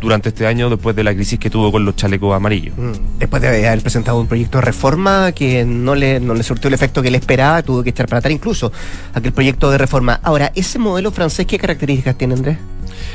durante 0.00 0.28
este 0.28 0.46
año 0.46 0.70
después 0.70 0.94
de 0.94 1.02
la 1.02 1.14
crisis 1.14 1.40
que 1.40 1.50
tuvo 1.50 1.72
con 1.72 1.84
los 1.84 1.96
chalecos 1.96 2.32
amarillos. 2.32 2.78
Mm. 2.78 3.18
Después 3.18 3.42
de 3.42 3.66
haber 3.66 3.80
presentado 3.80 4.20
un 4.20 4.28
proyecto 4.28 4.58
de 4.58 4.62
reforma 4.62 5.32
que 5.32 5.64
no 5.64 5.96
le, 5.96 6.20
no 6.20 6.34
le 6.34 6.44
surtió 6.44 6.68
el 6.68 6.74
efecto 6.74 7.02
que 7.02 7.08
él 7.08 7.16
esperaba, 7.16 7.60
tuvo 7.64 7.82
que 7.82 7.90
echar 7.90 8.06
para 8.06 8.20
atrás 8.20 8.32
incluso 8.32 8.70
aquel 9.14 9.32
proyecto 9.32 9.68
de 9.68 9.78
reforma. 9.78 10.20
Ahora, 10.22 10.52
¿ese 10.54 10.78
modelo 10.78 11.10
francés 11.10 11.44
qué 11.44 11.58
características 11.58 12.16
tiene, 12.16 12.34
Andrés? 12.34 12.58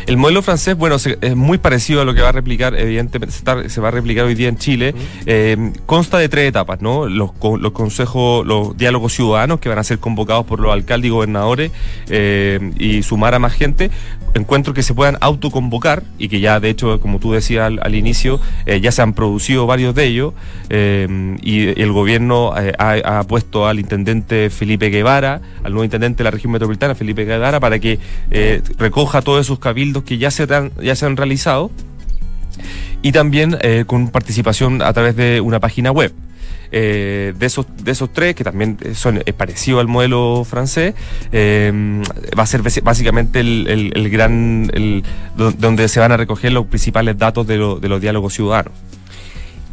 El 0.05 0.17
modelo 0.17 0.41
francés, 0.41 0.75
bueno, 0.75 0.95
es 0.95 1.35
muy 1.35 1.57
parecido 1.57 2.01
a 2.01 2.05
lo 2.05 2.13
que 2.13 2.21
va 2.21 2.29
a 2.29 2.31
replicar, 2.31 2.75
evidentemente, 2.75 3.35
se, 3.69 3.81
va 3.81 3.87
a 3.87 3.91
replicar 3.91 4.25
hoy 4.25 4.35
día 4.35 4.49
en 4.49 4.57
Chile. 4.57 4.95
Eh, 5.25 5.73
consta 5.85 6.17
de 6.17 6.29
tres 6.29 6.49
etapas, 6.49 6.81
¿no? 6.81 7.07
Los, 7.07 7.31
los 7.59 7.71
consejos, 7.71 8.45
los 8.45 8.77
diálogos 8.77 9.13
ciudadanos 9.13 9.59
que 9.59 9.69
van 9.69 9.79
a 9.79 9.83
ser 9.83 9.99
convocados 9.99 10.45
por 10.45 10.59
los 10.59 10.71
alcaldes 10.71 11.07
y 11.07 11.11
gobernadores 11.11 11.71
eh, 12.09 12.71
y 12.79 13.03
sumar 13.03 13.33
a 13.33 13.39
más 13.39 13.53
gente. 13.53 13.91
Encuentros 14.33 14.75
que 14.75 14.83
se 14.83 14.93
puedan 14.93 15.17
autoconvocar 15.21 16.03
y 16.19 16.27
que 16.27 16.39
ya, 16.39 16.59
de 16.59 16.69
hecho, 16.69 16.99
como 16.99 17.19
tú 17.19 17.31
decías 17.31 17.71
al, 17.81 17.95
inicio, 17.95 18.39
eh, 18.65 18.79
ya 18.81 18.91
se 18.91 19.01
han 19.01 19.13
producido 19.13 19.65
varios 19.65 19.95
de 19.95 20.05
ellos. 20.05 20.33
y 20.69 21.81
el 21.81 21.91
gobierno 21.91 22.53
ha, 22.77 23.23
puesto 23.23 23.67
al 23.67 23.79
intendente 23.79 24.49
Felipe 24.49 24.89
Guevara, 24.89 25.41
al 25.63 25.71
nuevo 25.71 25.83
intendente 25.83 26.19
de 26.19 26.23
la 26.25 26.31
región 26.31 26.51
metropolitana, 26.51 26.93
Felipe 26.95 27.25
Guevara, 27.25 27.59
para 27.59 27.79
que 27.79 27.99
recoja 28.77 29.21
todos 29.21 29.41
esos 29.41 29.59
cabildos 29.67 30.03
que 30.03 30.17
ya 30.17 30.31
se, 30.31 30.47
ya 30.81 30.95
se 30.95 31.05
han 31.05 31.17
realizado 31.17 31.69
y 33.01 33.11
también 33.11 33.57
eh, 33.61 33.83
con 33.85 34.09
participación 34.09 34.81
a 34.81 34.93
través 34.93 35.15
de 35.15 35.41
una 35.41 35.59
página 35.59 35.91
web. 35.91 36.13
de, 36.71 37.33
esos, 37.39 37.65
de 37.83 37.91
esos 37.91 38.11
tres, 38.11 38.35
que 38.35 38.43
también 38.43 38.77
son 38.93 39.23
parecidos 39.37 39.81
al 39.81 39.87
modelo 39.87 40.43
francés, 40.43 40.95
va 41.33 42.43
a 42.43 42.45
ser 42.45 42.61
básicamente 42.83 43.39
el, 43.39 44.09
gran, 44.09 44.69
el, 44.73 45.03
donde 45.35 45.87
se 45.87 45.99
van 45.99 46.11
a 46.11 46.17
recoger 46.17 46.51
los 46.51 46.65
principales 46.65 47.17
datos 47.17 47.45
de, 47.47 47.57
de 47.57 47.87
los 47.87 48.01
diálogos 48.01 48.33
ciudadanos 48.33 48.73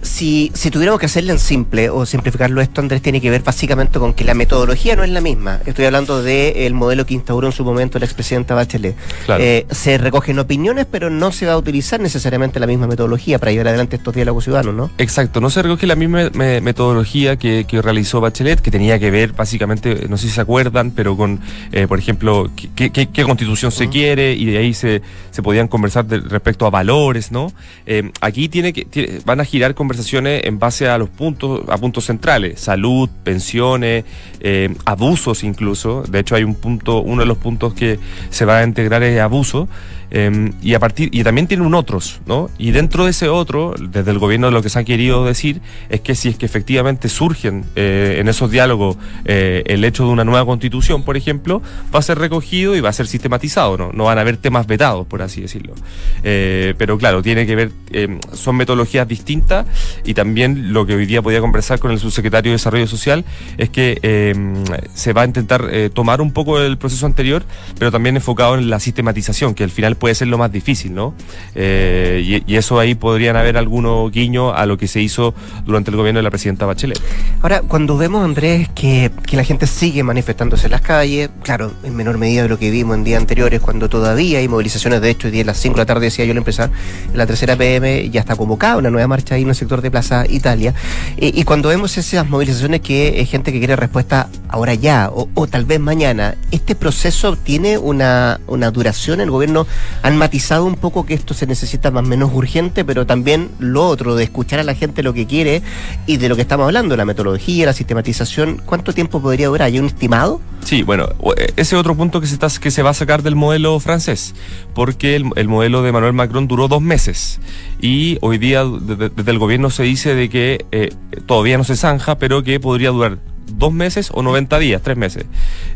si, 0.04 0.52
si 0.54 0.70
tuviéramos 0.70 1.00
que 1.00 1.06
hacerlo 1.06 1.32
en 1.32 1.38
simple 1.38 1.88
o 1.88 2.06
simplificarlo 2.06 2.60
esto, 2.60 2.80
Andrés, 2.80 3.02
tiene 3.02 3.20
que 3.20 3.30
ver 3.30 3.42
básicamente 3.42 3.98
con 3.98 4.14
que 4.14 4.24
la 4.24 4.34
metodología 4.34 4.94
no 4.96 5.02
es 5.02 5.10
la 5.10 5.20
misma. 5.20 5.60
Estoy 5.66 5.86
hablando 5.86 6.22
del 6.22 6.74
modelo 6.74 7.06
que 7.06 7.14
instauró 7.14 7.46
en 7.46 7.52
su 7.52 7.64
momento 7.64 7.98
la 7.98 8.04
expresidenta 8.04 8.54
Bachelet. 8.54 8.94
Eh, 9.38 9.66
se 9.70 9.98
recogen 9.98 10.38
opiniones, 10.38 10.86
pero 10.90 11.10
no 11.10 11.32
se 11.32 11.46
va 11.46 11.54
a 11.54 11.56
utilizar 11.56 12.00
necesariamente 12.00 12.60
la 12.60 12.66
misma 12.66 12.86
metodología 12.86 13.38
para 13.38 13.50
llevar 13.50 13.68
adelante 13.68 13.96
estos 13.96 14.14
diálogos 14.14 14.44
ciudadanos, 14.44 14.74
¿no? 14.74 14.90
Exacto, 14.98 15.40
no 15.40 15.50
se 15.50 15.62
recoge 15.62 15.86
la 15.86 15.96
misma 15.96 16.30
metodología 16.30 17.36
que, 17.36 17.64
realizó 17.82 18.20
Bachelet, 18.20 18.60
que 18.60 18.70
tenía 18.70 18.98
que 18.98 19.10
ver 19.10 19.32
básicamente, 19.32 20.06
no 20.08 20.16
sé 20.16 20.28
si 20.28 20.34
se 20.34 20.40
acuerdan, 20.40 20.90
pero 20.92 21.16
con, 21.16 21.40
eh, 21.72 21.86
por 21.88 21.98
ejemplo, 21.98 22.50
qué, 22.76 23.24
constitución 23.24 23.72
se 23.72 23.88
quiere 23.88 24.34
y 24.34 24.44
de 24.44 24.58
ahí 24.58 24.74
se, 24.74 25.02
se 25.30 25.42
podían 25.42 25.66
conversar 25.66 26.06
respecto 26.08 26.66
a 26.66 26.70
valores, 26.70 27.32
¿no? 27.32 27.52
Eh, 27.86 28.10
aquí 28.20 28.48
tiene 28.48 28.72
que, 28.72 29.20
van 29.24 29.40
a 29.40 29.44
girar 29.44 29.74
conversaciones 29.74 29.93
en 29.94 30.58
base 30.58 30.88
a 30.88 30.98
los 30.98 31.08
puntos, 31.08 31.62
a 31.68 31.78
puntos 31.78 32.04
centrales, 32.04 32.60
salud, 32.60 33.08
pensiones, 33.22 34.04
eh, 34.40 34.74
abusos 34.84 35.44
incluso. 35.44 36.02
De 36.02 36.20
hecho, 36.20 36.34
hay 36.34 36.44
un 36.44 36.54
punto, 36.54 37.00
uno 37.00 37.22
de 37.22 37.26
los 37.26 37.38
puntos 37.38 37.74
que 37.74 37.98
se 38.30 38.44
va 38.44 38.58
a 38.58 38.64
integrar 38.64 39.02
es 39.02 39.20
abuso. 39.20 39.68
Em, 40.10 40.52
y 40.62 40.74
a 40.74 40.80
partir 40.80 41.08
y 41.12 41.24
también 41.24 41.46
tiene 41.46 41.64
un 41.64 41.74
otros, 41.74 42.20
¿no? 42.26 42.50
Y 42.58 42.70
dentro 42.70 43.04
de 43.04 43.10
ese 43.10 43.28
otro, 43.28 43.74
desde 43.78 44.10
el 44.10 44.18
gobierno 44.18 44.50
lo 44.50 44.62
que 44.62 44.68
se 44.68 44.78
ha 44.78 44.84
querido 44.84 45.24
decir 45.24 45.60
es 45.88 46.00
que 46.00 46.14
si 46.14 46.28
es 46.28 46.36
que 46.36 46.46
efectivamente 46.46 47.08
surgen 47.08 47.64
eh, 47.74 48.18
en 48.20 48.28
esos 48.28 48.50
diálogos 48.50 48.96
eh, 49.24 49.62
el 49.66 49.84
hecho 49.84 50.04
de 50.04 50.10
una 50.10 50.24
nueva 50.24 50.44
constitución, 50.44 51.02
por 51.02 51.16
ejemplo, 51.16 51.62
va 51.94 51.98
a 51.98 52.02
ser 52.02 52.18
recogido 52.18 52.76
y 52.76 52.80
va 52.80 52.90
a 52.90 52.92
ser 52.92 53.06
sistematizado, 53.06 53.76
¿no? 53.76 53.92
No 53.92 54.04
van 54.04 54.18
a 54.18 54.20
haber 54.20 54.36
temas 54.36 54.66
vetados, 54.66 55.06
por 55.06 55.22
así 55.22 55.40
decirlo. 55.40 55.74
Eh, 56.22 56.74
pero 56.78 56.98
claro, 56.98 57.22
tiene 57.22 57.46
que 57.46 57.56
ver, 57.56 57.72
em, 57.90 58.20
son 58.32 58.56
metodologías 58.56 59.08
distintas 59.08 59.66
y 60.04 60.14
también 60.14 60.72
lo 60.72 60.86
que 60.86 60.94
hoy 60.94 61.06
día 61.06 61.22
podía 61.22 61.40
conversar 61.40 61.78
con 61.78 61.90
el 61.90 61.98
subsecretario 61.98 62.52
de 62.52 62.54
Desarrollo 62.54 62.86
Social 62.86 63.24
es 63.58 63.70
que 63.70 63.98
em, 64.02 64.64
se 64.94 65.12
va 65.12 65.22
a 65.22 65.24
intentar 65.24 65.64
tomar 65.92 66.20
un 66.20 66.32
poco 66.32 66.60
el 66.60 66.78
proceso 66.78 67.06
anterior, 67.06 67.44
pero 67.78 67.90
también 67.90 68.16
enfocado 68.16 68.56
en 68.56 68.70
la 68.70 68.80
sistematización, 68.80 69.54
que 69.54 69.64
al 69.64 69.70
final 69.70 69.93
puede 69.94 70.14
ser 70.14 70.28
lo 70.28 70.38
más 70.38 70.52
difícil, 70.52 70.94
¿no? 70.94 71.14
Eh, 71.54 72.42
y, 72.46 72.54
eso 72.54 72.78
ahí 72.78 72.94
podrían 72.94 73.36
haber 73.36 73.56
algunos 73.56 74.12
guiños 74.12 74.52
a 74.54 74.64
lo 74.66 74.78
que 74.78 74.86
se 74.86 75.00
hizo 75.00 75.34
durante 75.64 75.90
el 75.90 75.96
gobierno 75.96 76.18
de 76.18 76.22
la 76.22 76.30
presidenta 76.30 76.66
Bachelet. 76.66 77.00
Ahora, 77.42 77.62
cuando 77.62 77.96
vemos, 77.96 78.24
Andrés, 78.24 78.68
que, 78.74 79.10
que 79.26 79.36
la 79.36 79.44
gente 79.44 79.66
sigue 79.66 80.02
manifestándose 80.02 80.66
en 80.66 80.72
las 80.72 80.80
calles, 80.80 81.30
claro, 81.42 81.72
en 81.82 81.96
menor 81.96 82.18
medida 82.18 82.42
de 82.42 82.48
lo 82.48 82.58
que 82.58 82.70
vimos 82.70 82.96
en 82.96 83.04
días 83.04 83.20
anteriores, 83.20 83.60
cuando 83.60 83.88
todavía 83.88 84.38
hay 84.38 84.48
movilizaciones, 84.48 85.00
de 85.00 85.10
hecho, 85.10 85.28
hoy 85.28 85.32
día 85.32 85.42
a 85.42 85.46
las 85.46 85.58
5 85.58 85.74
de 85.74 85.80
la 85.80 85.86
tarde, 85.86 86.06
decía 86.06 86.24
yo, 86.24 86.32
el 86.32 86.38
empezar, 86.38 86.70
en 87.10 87.18
la 87.18 87.26
tercera 87.26 87.56
PM 87.56 88.08
ya 88.10 88.20
está 88.20 88.36
convocada 88.36 88.76
una 88.76 88.90
nueva 88.90 89.08
marcha 89.08 89.34
ahí 89.34 89.42
en 89.42 89.48
el 89.48 89.54
sector 89.54 89.82
de 89.82 89.90
Plaza 89.90 90.24
Italia, 90.28 90.74
eh, 91.16 91.32
y 91.34 91.44
cuando 91.44 91.68
vemos 91.68 91.96
esas 91.98 92.28
movilizaciones 92.28 92.80
que 92.80 93.20
es 93.20 93.28
gente 93.28 93.52
que 93.52 93.58
quiere 93.58 93.76
respuesta 93.76 94.28
ahora 94.48 94.74
ya, 94.74 95.10
o, 95.12 95.28
o 95.34 95.46
tal 95.46 95.64
vez 95.64 95.80
mañana, 95.80 96.36
¿este 96.50 96.74
proceso 96.74 97.36
tiene 97.36 97.78
una, 97.78 98.40
una 98.46 98.70
duración? 98.70 99.20
¿El 99.20 99.30
gobierno 99.30 99.66
han 100.02 100.16
matizado 100.16 100.64
un 100.64 100.74
poco 100.74 101.06
que 101.06 101.14
esto 101.14 101.34
se 101.34 101.46
necesita 101.46 101.90
más 101.90 102.04
menos 102.04 102.30
urgente, 102.32 102.84
pero 102.84 103.06
también 103.06 103.50
lo 103.58 103.86
otro, 103.86 104.16
de 104.16 104.24
escuchar 104.24 104.60
a 104.60 104.64
la 104.64 104.74
gente 104.74 105.02
lo 105.02 105.14
que 105.14 105.26
quiere 105.26 105.62
y 106.06 106.16
de 106.18 106.28
lo 106.28 106.36
que 106.36 106.42
estamos 106.42 106.66
hablando, 106.66 106.96
la 106.96 107.04
metodología, 107.04 107.66
la 107.66 107.72
sistematización, 107.72 108.62
¿cuánto 108.64 108.92
tiempo 108.92 109.20
podría 109.20 109.48
durar? 109.48 109.66
¿Hay 109.66 109.78
un 109.78 109.86
estimado? 109.86 110.40
Sí, 110.64 110.82
bueno, 110.82 111.08
eh, 111.36 111.52
ese 111.56 111.76
otro 111.76 111.94
punto 111.94 112.20
que 112.20 112.26
se, 112.26 112.38
que 112.60 112.70
se 112.70 112.82
va 112.82 112.90
a 112.90 112.94
sacar 112.94 113.22
del 113.22 113.36
modelo 113.36 113.78
francés, 113.80 114.34
porque 114.74 115.16
el, 115.16 115.48
modelo 115.48 115.82
de 115.82 115.92
Manuel 115.92 116.12
Macron 116.12 116.48
duró 116.48 116.68
dos 116.68 116.82
meses 116.82 117.40
y 117.80 118.18
hoy 118.20 118.38
día 118.38 118.64
desde 118.64 119.30
el 119.30 119.38
gobierno 119.38 119.70
se 119.70 119.82
dice 119.82 120.14
de 120.14 120.28
que 120.28 120.64
eh, 120.72 120.90
todavía 121.26 121.58
no 121.58 121.64
se 121.64 121.76
zanja, 121.76 122.18
pero 122.18 122.42
que 122.42 122.60
podría 122.60 122.90
durar 122.90 123.18
dos 123.46 123.72
meses 123.72 124.10
o 124.12 124.22
90 124.22 124.58
días, 124.58 124.82
tres 124.82 124.96
meses. 124.96 125.24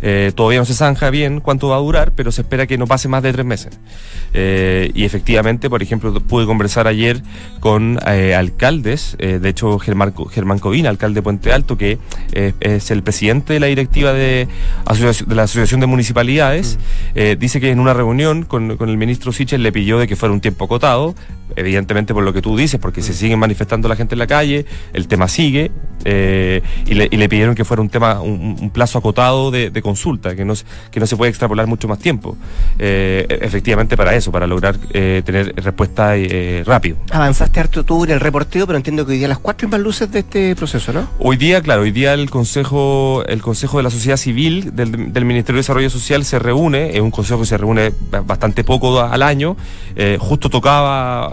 Eh, 0.02 0.32
todavía 0.34 0.58
no 0.58 0.64
se 0.64 0.74
zanja 0.74 1.10
bien 1.10 1.40
cuánto 1.40 1.68
va 1.68 1.76
a 1.76 1.80
durar, 1.80 2.12
pero 2.14 2.32
se 2.32 2.42
espera 2.42 2.66
que 2.66 2.78
no 2.78 2.86
pase 2.86 3.08
más 3.08 3.22
de 3.22 3.32
tres 3.32 3.46
meses. 3.46 3.78
Eh, 4.34 4.90
y 4.94 5.04
efectivamente, 5.04 5.70
por 5.70 5.82
ejemplo, 5.82 6.12
pude 6.20 6.46
conversar 6.46 6.86
ayer 6.86 7.22
con 7.60 7.98
eh, 8.06 8.34
alcaldes, 8.34 9.16
de 9.18 9.48
hecho 9.48 9.78
Germán, 9.78 10.14
Germán 10.30 10.58
Covina, 10.58 10.90
alcalde 10.90 11.16
de 11.16 11.22
Puente 11.22 11.52
Alto, 11.52 11.76
que 11.76 11.98
es 12.32 12.90
el 12.90 13.02
presidente 13.02 13.54
de 13.54 13.60
la 13.60 13.66
directiva 13.66 14.12
de, 14.12 14.48
de 15.26 15.34
la 15.34 15.42
Asociación 15.42 15.80
de 15.80 15.86
Municipalidades, 15.86 16.78
mm. 17.14 17.38
dice 17.38 17.60
que 17.60 17.70
en 17.70 17.80
una 17.80 17.94
reunión 17.94 18.44
con, 18.44 18.76
con 18.76 18.88
el 18.88 18.96
ministro 18.96 19.32
Sichel 19.32 19.62
le 19.62 19.72
pidió 19.72 19.98
de 19.98 20.06
que 20.06 20.16
fuera 20.16 20.32
un 20.32 20.40
tiempo 20.40 20.66
acotado, 20.66 21.14
evidentemente 21.58 22.14
por 22.14 22.22
lo 22.22 22.32
que 22.32 22.42
tú 22.42 22.56
dices, 22.56 22.80
porque 22.80 23.02
se 23.02 23.12
mm. 23.12 23.16
siguen 23.16 23.38
manifestando 23.38 23.88
la 23.88 23.96
gente 23.96 24.14
en 24.14 24.18
la 24.20 24.26
calle, 24.26 24.66
el 24.92 25.08
tema 25.08 25.28
sigue, 25.28 25.70
y 26.04 26.94
le, 26.94 27.08
y 27.10 27.16
le 27.16 27.28
pidieron 27.28 27.54
que 27.54 27.64
fuera 27.64 27.82
un 27.82 27.90
tema, 27.90 28.20
un, 28.20 28.70
plazo 28.70 28.98
acotado 28.98 29.50
de, 29.50 29.82
consulta, 29.82 30.36
que 30.36 30.44
no, 30.44 30.54
que 30.90 31.00
no 31.00 31.06
se 31.06 31.16
puede 31.16 31.30
extrapolar 31.30 31.66
mucho 31.66 31.88
más 31.88 31.98
tiempo. 31.98 32.36
Eh, 32.78 33.26
efectivamente 33.42 33.96
para 33.96 34.14
eso, 34.14 34.30
para 34.30 34.46
lograr 34.46 34.76
eh, 34.92 35.22
tener 35.24 35.54
respuesta 35.56 36.16
eh, 36.16 36.62
rápido. 36.64 36.96
Avanzaste 37.10 37.60
harto 37.60 37.84
tú 37.84 38.04
en 38.04 38.10
el 38.10 38.20
reporteo, 38.20 38.66
pero 38.66 38.76
entiendo 38.76 39.04
que 39.04 39.12
hoy 39.12 39.18
día 39.18 39.28
las 39.28 39.38
cuatro 39.38 39.66
y 39.68 39.70
más 39.70 39.80
luces 39.80 40.10
de 40.10 40.20
este 40.20 40.56
proceso, 40.56 40.92
¿no? 40.92 41.08
Hoy 41.18 41.36
día, 41.36 41.60
claro, 41.62 41.82
hoy 41.82 41.90
día 41.90 42.14
el 42.14 42.30
Consejo, 42.30 43.24
el 43.26 43.42
Consejo 43.42 43.78
de 43.78 43.82
la 43.82 43.90
Sociedad 43.90 44.16
Civil 44.16 44.74
del, 44.74 45.24
Ministerio 45.24 45.56
de 45.56 45.60
Desarrollo 45.60 45.90
Social 45.90 46.24
se 46.24 46.38
reúne, 46.38 46.94
es 46.94 47.00
un 47.00 47.10
consejo 47.10 47.40
que 47.40 47.46
se 47.46 47.58
reúne 47.58 47.92
bastante 48.24 48.64
poco 48.64 49.00
al 49.00 49.22
año, 49.22 49.56
justo 50.18 50.48
tocaba 50.48 51.32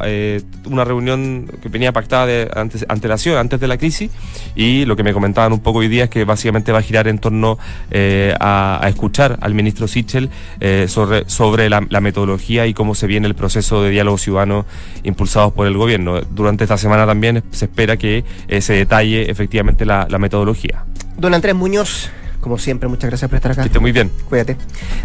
una 0.66 0.84
reunión 0.84 1.50
que 1.62 1.70
venía 1.70 1.92
pactada 1.92 2.26
de 2.26 2.50
antes, 2.56 2.86
antelación, 2.90 3.38
antes 3.38 3.60
de 3.60 3.68
la 3.68 3.78
crisis, 3.78 4.12
y 4.56 4.86
lo 4.86 4.96
que 4.96 5.04
me 5.04 5.14
comentaban 5.14 5.54
un 5.54 5.60
poco 5.60 5.80
hoy 5.80 5.88
día 5.88 6.06
es 6.06 6.10
que 6.10 6.24
básicamente 6.26 6.72
va 6.72 6.80
a 6.80 6.82
girar 6.82 7.08
en 7.08 7.20
torno 7.20 7.58
eh, 7.92 8.34
a, 8.40 8.82
escuchar 8.88 9.38
al 9.42 9.54
ministro 9.54 9.88
Sichel 9.88 10.30
eh, 10.60 10.86
sobre, 10.88 11.30
sobre 11.30 11.70
la, 11.70 11.82
metodología 11.82 12.68
y 12.68 12.74
cómo 12.74 12.94
se 12.94 13.08
viene 13.08 13.28
el 13.28 13.36
proceso 13.36 13.82
de 13.82 13.90
diálogo 13.90 14.18
ciudadano 14.18 14.66
impulsados 15.04 15.54
por 15.54 15.68
el 15.68 15.78
gobierno. 15.78 16.22
Durante 16.22 16.64
esta 16.64 16.78
semana 16.78 17.06
también 17.06 17.44
se 17.52 17.66
espera 17.66 17.98
que 17.98 18.24
eh, 18.48 18.62
se 18.62 18.74
detalle 18.74 19.30
efectivamente 19.30 19.86
la, 19.86 20.08
metodología. 20.20 20.86
Don 21.18 21.34
Andrés 21.34 21.56
Muñoz, 21.56 22.10
como 22.40 22.58
siempre, 22.58 22.88
muchas 22.88 23.10
gracias 23.10 23.30
por 23.30 23.36
estar 23.36 23.52
acá. 23.52 23.62
Que 23.64 23.68
esté 23.68 23.80
muy 23.80 23.92
bien. 23.92 24.10
Cuídate. 24.30 24.56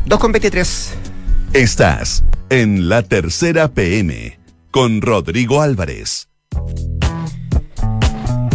2 0.07 0.18
con 0.18 0.33
23. 0.33 0.94
Estás 1.53 2.25
en 2.49 2.88
la 2.88 3.03
tercera 3.03 3.68
PM 3.68 4.39
con 4.71 5.01
Rodrigo 5.01 5.61
Álvarez. 5.61 6.29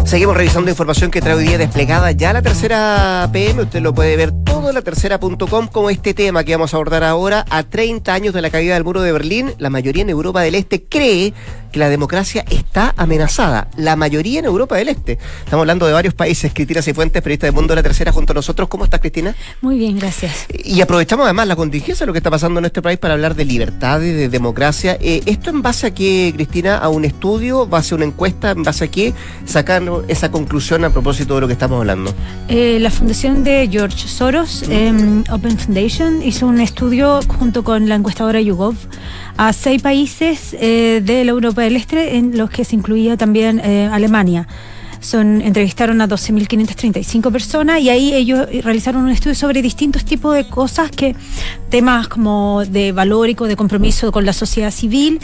Seguimos 0.06 0.38
revisando 0.38 0.70
información 0.70 1.10
que 1.10 1.20
trae 1.20 1.34
hoy 1.34 1.46
día 1.46 1.58
desplegada 1.58 2.12
ya 2.12 2.32
la 2.32 2.44
tercera 2.44 3.28
PM. 3.34 3.64
Usted 3.64 3.82
lo 3.82 3.96
puede 3.96 4.16
ver 4.16 4.32
todo 4.32 4.70
en 4.70 4.76
la 4.76 4.84
tercera.com 4.84 5.68
como 5.68 5.90
este 5.90 6.14
tema 6.14 6.44
que 6.44 6.52
vamos 6.52 6.74
a 6.74 6.78
abordar 6.78 7.04
ahora. 7.04 7.44
A 7.50 7.64
30 7.64 8.14
años 8.14 8.34
de 8.36 8.44
la 8.44 8.52
caída 8.52 8.76
del 8.76 8.84
muro 8.84 9.02
de 9.02 9.12
Berlín, 9.12 9.54
la 9.58 9.72
mayoría 9.72 10.04
en 10.04 10.12
Europa 10.12 10.42
del 10.42 10.54
Este 10.54 10.84
cree 10.84 11.34
que 11.72 11.80
la 11.80 11.90
democracia 11.90 12.46
está 12.50 12.94
amenazada. 12.98 13.68
La 13.78 13.96
mayoría 13.96 14.40
en 14.40 14.46
Europa 14.46 14.76
del 14.76 14.90
Este. 14.90 15.18
Estamos 15.44 15.64
hablando 15.64 15.88
de 15.88 15.94
varios 15.94 16.14
países. 16.14 16.54
Cristina 16.54 16.84
Cifuentes, 16.84 17.22
periodista 17.24 17.48
de 17.48 17.52
Mundo 17.52 17.72
de 17.72 17.78
la 17.78 17.84
Tercera, 17.84 18.12
junto 18.12 18.32
a 18.32 18.36
nosotros. 18.36 18.70
¿Cómo 18.70 18.86
estás, 18.86 19.02
Cristina? 19.02 19.36
Muy 19.62 19.78
bien, 19.78 19.98
gracias. 19.98 20.46
Y 20.64 20.80
aprovechamos 20.82 21.26
además 21.26 21.48
la 21.48 21.56
contingencia 21.56 22.06
de 22.06 22.08
lo 22.08 22.14
que 22.14 22.20
está 22.20 22.30
pasando 22.30 22.60
en 22.60 22.64
nuestro 22.64 22.84
país 22.84 23.00
para 23.00 23.16
hablar 23.16 23.36
de 23.36 23.44
libertad 23.44 24.00
y 24.02 24.12
de 24.12 24.30
democracia. 24.30 24.98
Eh, 25.02 25.24
¿Esto 25.26 25.50
en 25.50 25.64
base 25.64 25.88
a 25.88 25.94
qué, 25.94 26.32
Cristina? 26.36 26.78
¿A 26.78 26.90
un 26.90 27.04
estudio? 27.06 27.66
¿Base 27.66 27.96
a 27.96 27.98
una 27.98 28.06
encuesta? 28.06 28.52
¿En 28.52 28.64
base 28.64 28.86
a 28.86 28.88
qué 28.88 29.14
sacan 29.46 29.90
esa 30.08 30.32
conclusión 30.32 30.84
a 30.84 30.90
propósito 30.90 31.36
de 31.36 31.42
lo 31.42 31.48
que 31.48 31.54
estamos 31.54 31.80
hablando? 31.80 32.14
Eh, 32.48 32.78
la 32.80 32.90
fundación 32.90 33.44
de 33.44 33.68
George 33.72 34.08
Soros, 34.08 34.64
em, 34.70 35.24
Open 35.32 35.58
Foundation, 35.58 36.22
hizo 36.24 36.48
un 36.48 36.60
estudio 36.60 37.20
junto 37.28 37.64
con 37.64 37.88
la 37.88 37.96
encuestadora 37.96 38.42
YouGov 38.42 38.76
a 39.38 39.54
seis 39.54 39.82
países 39.82 40.56
eh, 40.60 41.02
de 41.04 41.26
la 41.26 41.32
Europa 41.32 41.62
del 41.62 41.76
Este, 41.76 42.18
en 42.18 42.38
los 42.38 42.50
que 42.50 42.66
se 42.66 42.76
incluía 42.76 43.18
también 43.18 43.60
eh, 43.64 43.90
Alemania. 43.92 44.48
Son, 45.00 45.42
entrevistaron 45.42 46.02
a 46.02 46.08
12.535 46.08 47.32
personas 47.32 47.80
y 47.80 47.90
ahí 47.90 48.14
ellos 48.14 48.48
realizaron 48.64 49.04
un 49.04 49.12
estudio 49.12 49.36
sobre 49.36 49.62
distintos 49.62 50.04
tipos 50.04 50.34
de 50.34 50.48
cosas 50.48 50.90
que 50.90 51.16
temas 51.70 52.08
como 52.08 52.64
de 52.66 52.92
valórico, 52.92 53.46
de 53.46 53.56
compromiso 53.56 54.12
con 54.12 54.26
la 54.26 54.34
sociedad 54.34 54.72
civil 54.72 55.20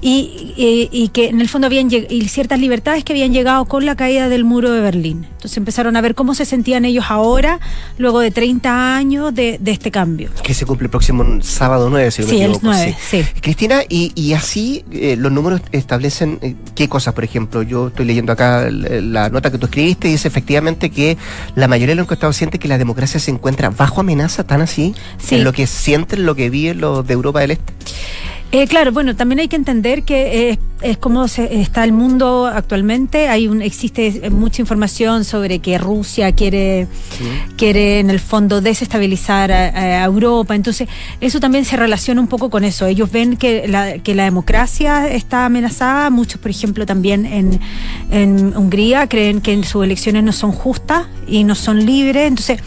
y, 0.00 0.88
y, 0.92 1.08
que 1.08 1.28
en 1.28 1.40
el 1.40 1.48
fondo 1.48 1.66
habían 1.66 1.88
y 1.90 2.28
ciertas 2.28 2.60
libertades 2.60 3.04
que 3.04 3.12
habían 3.12 3.32
llegado 3.32 3.64
con 3.64 3.86
la 3.86 3.96
caída 3.96 4.28
del 4.28 4.44
muro 4.44 4.70
de 4.70 4.80
Berlín. 4.80 5.26
Entonces 5.32 5.56
empezaron 5.56 5.96
a 5.96 6.00
ver 6.00 6.14
cómo 6.14 6.34
se 6.34 6.44
sentían 6.44 6.84
ellos 6.84 7.06
ahora, 7.08 7.60
luego 7.98 8.20
de 8.20 8.30
30 8.30 8.96
años 8.96 9.34
de, 9.34 9.58
este 9.64 9.90
cambio. 9.90 10.30
Que 10.42 10.54
se 10.54 10.66
cumple 10.66 10.86
el 10.86 10.90
próximo 10.90 11.24
sábado 11.42 11.88
9, 11.90 12.10
si 12.10 12.22
no 12.22 12.28
sí, 12.28 12.40
El 12.40 12.56
9, 12.60 12.96
sí. 13.00 13.24
Cristina, 13.40 13.82
y, 13.88 14.12
y 14.14 14.34
así 14.34 14.84
eh, 14.92 15.16
los 15.16 15.32
números 15.32 15.60
establecen 15.72 16.38
eh, 16.42 16.54
qué 16.74 16.88
cosas, 16.88 17.14
por 17.14 17.24
ejemplo, 17.24 17.62
yo 17.62 17.88
estoy 17.88 18.06
leyendo 18.06 18.32
acá 18.32 18.68
la 18.70 19.30
nota 19.30 19.50
que 19.50 19.58
tú 19.58 19.66
escribiste 19.66 20.08
y 20.08 20.12
dice 20.12 20.28
efectivamente 20.28 20.90
que 20.90 21.16
la 21.54 21.68
mayoría 21.68 21.92
de 21.92 21.96
los 21.96 22.04
encuestados 22.04 22.36
siente 22.36 22.58
que 22.58 22.68
la 22.68 22.78
democracia 22.78 23.20
se 23.20 23.30
encuentra 23.30 23.70
bajo 23.70 24.00
amenaza, 24.00 24.44
tan 24.44 24.60
así, 24.60 24.94
en 25.30 25.44
lo 25.44 25.52
que 25.52 25.66
sienten, 25.66 26.26
lo 26.26 26.34
que 26.34 26.50
viven 26.50 26.80
los 26.80 27.06
de 27.06 27.14
Europa 27.14 27.40
del 27.40 27.52
Este. 27.52 27.72
Eh, 28.52 28.66
claro, 28.68 28.92
bueno, 28.92 29.16
también 29.16 29.40
hay 29.40 29.48
que 29.48 29.56
entender 29.56 30.04
que 30.04 30.50
es, 30.50 30.58
es 30.80 30.96
como 30.98 31.26
se, 31.26 31.60
está 31.60 31.82
el 31.82 31.92
mundo 31.92 32.46
actualmente. 32.46 33.28
Hay 33.28 33.48
un, 33.48 33.60
existe 33.60 34.30
mucha 34.30 34.62
información 34.62 35.24
sobre 35.24 35.58
que 35.58 35.78
Rusia 35.78 36.32
quiere, 36.32 36.86
quiere 37.56 37.98
en 37.98 38.08
el 38.08 38.20
fondo 38.20 38.60
desestabilizar 38.60 39.50
a, 39.50 40.04
Europa. 40.04 40.54
Entonces, 40.54 40.88
eso 41.20 41.40
también 41.40 41.64
se 41.64 41.76
relaciona 41.76 42.20
un 42.20 42.28
poco 42.28 42.48
con 42.48 42.62
eso. 42.62 42.86
Ellos 42.86 43.10
ven 43.10 43.36
que 43.36 43.66
la, 43.66 43.98
que 43.98 44.14
la 44.14 44.24
democracia 44.24 45.08
está 45.10 45.44
amenazada. 45.44 46.08
Muchos, 46.10 46.40
por 46.40 46.50
ejemplo, 46.50 46.86
también 46.86 47.26
en, 47.26 47.60
en 48.10 48.56
Hungría 48.56 49.08
creen 49.08 49.40
que 49.40 49.60
sus 49.64 49.84
elecciones 49.84 50.22
no 50.22 50.32
son 50.32 50.52
justas 50.52 51.06
y 51.26 51.42
no 51.42 51.56
son 51.56 51.84
libres. 51.84 52.28
Entonces, 52.28 52.60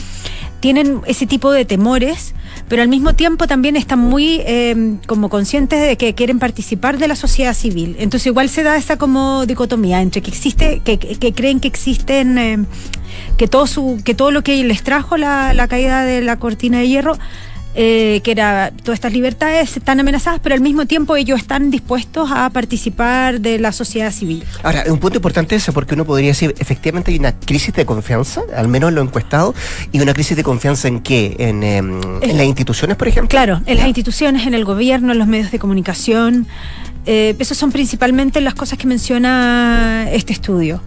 tienen 0.59 1.01
ese 1.07 1.25
tipo 1.25 1.51
de 1.51 1.63
temores 1.63 2.35
pero 2.69 2.83
al 2.83 2.87
mismo 2.87 3.13
tiempo 3.13 3.47
también 3.47 3.75
están 3.75 3.99
muy 3.99 4.41
eh, 4.45 4.97
como 5.07 5.29
conscientes 5.29 5.81
de 5.81 5.97
que 5.97 6.13
quieren 6.13 6.39
participar 6.39 6.97
de 6.99 7.07
la 7.07 7.15
sociedad 7.15 7.53
civil. 7.53 7.95
Entonces 7.99 8.27
igual 8.27 8.47
se 8.47 8.63
da 8.63 8.77
esa 8.77 8.97
como 8.97 9.45
dicotomía 9.45 10.01
entre 10.01 10.21
que 10.21 10.29
existe, 10.29 10.81
que, 10.85 10.99
que 10.99 11.33
creen 11.33 11.59
que 11.59 11.67
existen, 11.67 12.37
eh, 12.37 12.65
que 13.37 13.47
todo 13.47 13.65
su, 13.65 13.99
que 14.05 14.13
todo 14.13 14.31
lo 14.31 14.43
que 14.43 14.63
les 14.63 14.83
trajo 14.83 15.17
la, 15.17 15.53
la 15.53 15.67
caída 15.67 16.03
de 16.03 16.21
la 16.21 16.37
cortina 16.37 16.77
de 16.77 16.87
hierro 16.87 17.17
eh, 17.75 18.21
que 18.23 18.31
era 18.31 18.71
todas 18.83 18.97
estas 18.97 19.13
libertades 19.13 19.77
están 19.77 19.99
amenazadas, 19.99 20.39
pero 20.41 20.55
al 20.55 20.61
mismo 20.61 20.85
tiempo 20.85 21.15
ellos 21.15 21.39
están 21.39 21.69
dispuestos 21.69 22.29
a 22.31 22.49
participar 22.49 23.39
de 23.39 23.59
la 23.59 23.71
sociedad 23.71 24.11
civil. 24.11 24.43
Ahora, 24.63 24.83
un 24.87 24.97
punto 24.97 25.17
importante 25.17 25.55
ese, 25.55 25.71
porque 25.71 25.93
uno 25.93 26.05
podría 26.05 26.29
decir, 26.29 26.55
efectivamente 26.59 27.11
hay 27.11 27.19
una 27.19 27.39
crisis 27.39 27.73
de 27.73 27.85
confianza, 27.85 28.41
al 28.55 28.67
menos 28.67 28.89
en 28.89 28.95
lo 28.95 29.01
encuestado, 29.01 29.53
y 29.91 29.99
una 29.99 30.13
crisis 30.13 30.35
de 30.35 30.43
confianza 30.43 30.87
en 30.87 31.01
qué? 31.01 31.35
En, 31.37 31.63
em, 31.63 32.01
en 32.21 32.37
las 32.37 32.45
instituciones, 32.45 32.97
por 32.97 33.07
ejemplo. 33.07 33.29
Claro, 33.29 33.61
en 33.65 33.77
las 33.77 33.87
instituciones, 33.87 34.47
en 34.47 34.53
el 34.53 34.65
gobierno, 34.65 35.11
en 35.11 35.19
los 35.19 35.27
medios 35.27 35.51
de 35.51 35.59
comunicación. 35.59 36.47
Eh, 37.05 37.35
esas 37.39 37.57
son 37.57 37.71
principalmente 37.71 38.41
las 38.41 38.55
cosas 38.55 38.77
que 38.77 38.87
menciona 38.87 40.07
este 40.11 40.33
estudio. 40.33 40.81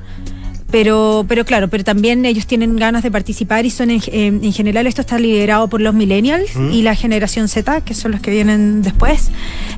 Pero, 0.72 1.26
pero 1.28 1.44
claro, 1.44 1.68
pero 1.68 1.84
también 1.84 2.24
ellos 2.24 2.46
tienen 2.46 2.76
ganas 2.76 3.02
de 3.02 3.10
participar 3.10 3.66
y 3.66 3.70
son 3.70 3.90
en, 3.90 4.00
en 4.10 4.52
general 4.54 4.86
esto 4.86 5.02
está 5.02 5.18
liderado 5.18 5.68
por 5.68 5.82
los 5.82 5.92
millennials 5.92 6.50
y 6.56 6.80
la 6.80 6.94
generación 6.94 7.48
Z, 7.48 7.82
que 7.82 7.92
son 7.92 8.10
los 8.12 8.22
que 8.22 8.30
vienen 8.30 8.80
después. 8.80 9.30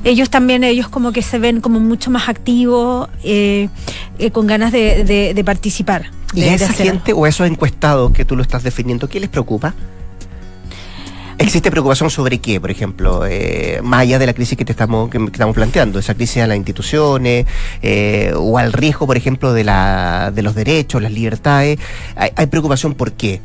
Ellos 0.05 0.29
también, 0.29 0.63
ellos 0.63 0.87
como 0.87 1.11
que 1.11 1.21
se 1.21 1.37
ven 1.37 1.59
como 1.59 1.81
mucho 1.81 2.11
más 2.11 2.29
activos, 2.29 3.09
eh, 3.25 3.67
eh, 4.19 4.31
con 4.31 4.47
ganas 4.47 4.71
de, 4.71 5.03
de, 5.03 5.43
participar. 5.43 6.11
¿Y 6.33 6.43
a 6.43 6.55
esa 6.55 6.71
gente 6.71 7.11
o 7.11 7.25
a 7.25 7.29
esos 7.29 7.45
encuestados 7.45 8.13
que 8.13 8.23
tú 8.23 8.37
lo 8.37 8.41
estás 8.41 8.63
definiendo, 8.63 9.09
qué 9.09 9.19
les 9.19 9.29
preocupa? 9.29 9.75
¿Existe 11.37 11.69
preocupación 11.69 12.09
sobre 12.09 12.39
qué, 12.39 12.61
por 12.61 12.71
ejemplo, 12.71 13.25
eh, 13.25 13.81
más 13.83 14.01
allá 14.01 14.19
de 14.19 14.25
la 14.25 14.33
crisis 14.33 14.57
que 14.57 14.63
te 14.63 14.71
estamos, 14.71 15.09
que, 15.09 15.17
estamos 15.17 15.53
planteando, 15.53 15.99
esa 15.99 16.13
crisis 16.13 16.41
a 16.41 16.47
las 16.47 16.55
instituciones 16.55 17.45
eh, 17.81 18.31
o 18.35 18.57
al 18.57 18.71
riesgo, 18.71 19.05
por 19.05 19.17
ejemplo, 19.17 19.51
de, 19.51 19.65
la, 19.65 20.31
de 20.33 20.41
los 20.41 20.55
derechos, 20.55 21.01
las 21.01 21.11
libertades? 21.11 21.77
¿Hay, 22.15 22.47
preocupación 22.47 22.93
por 22.93 23.11
qué? 23.13 23.41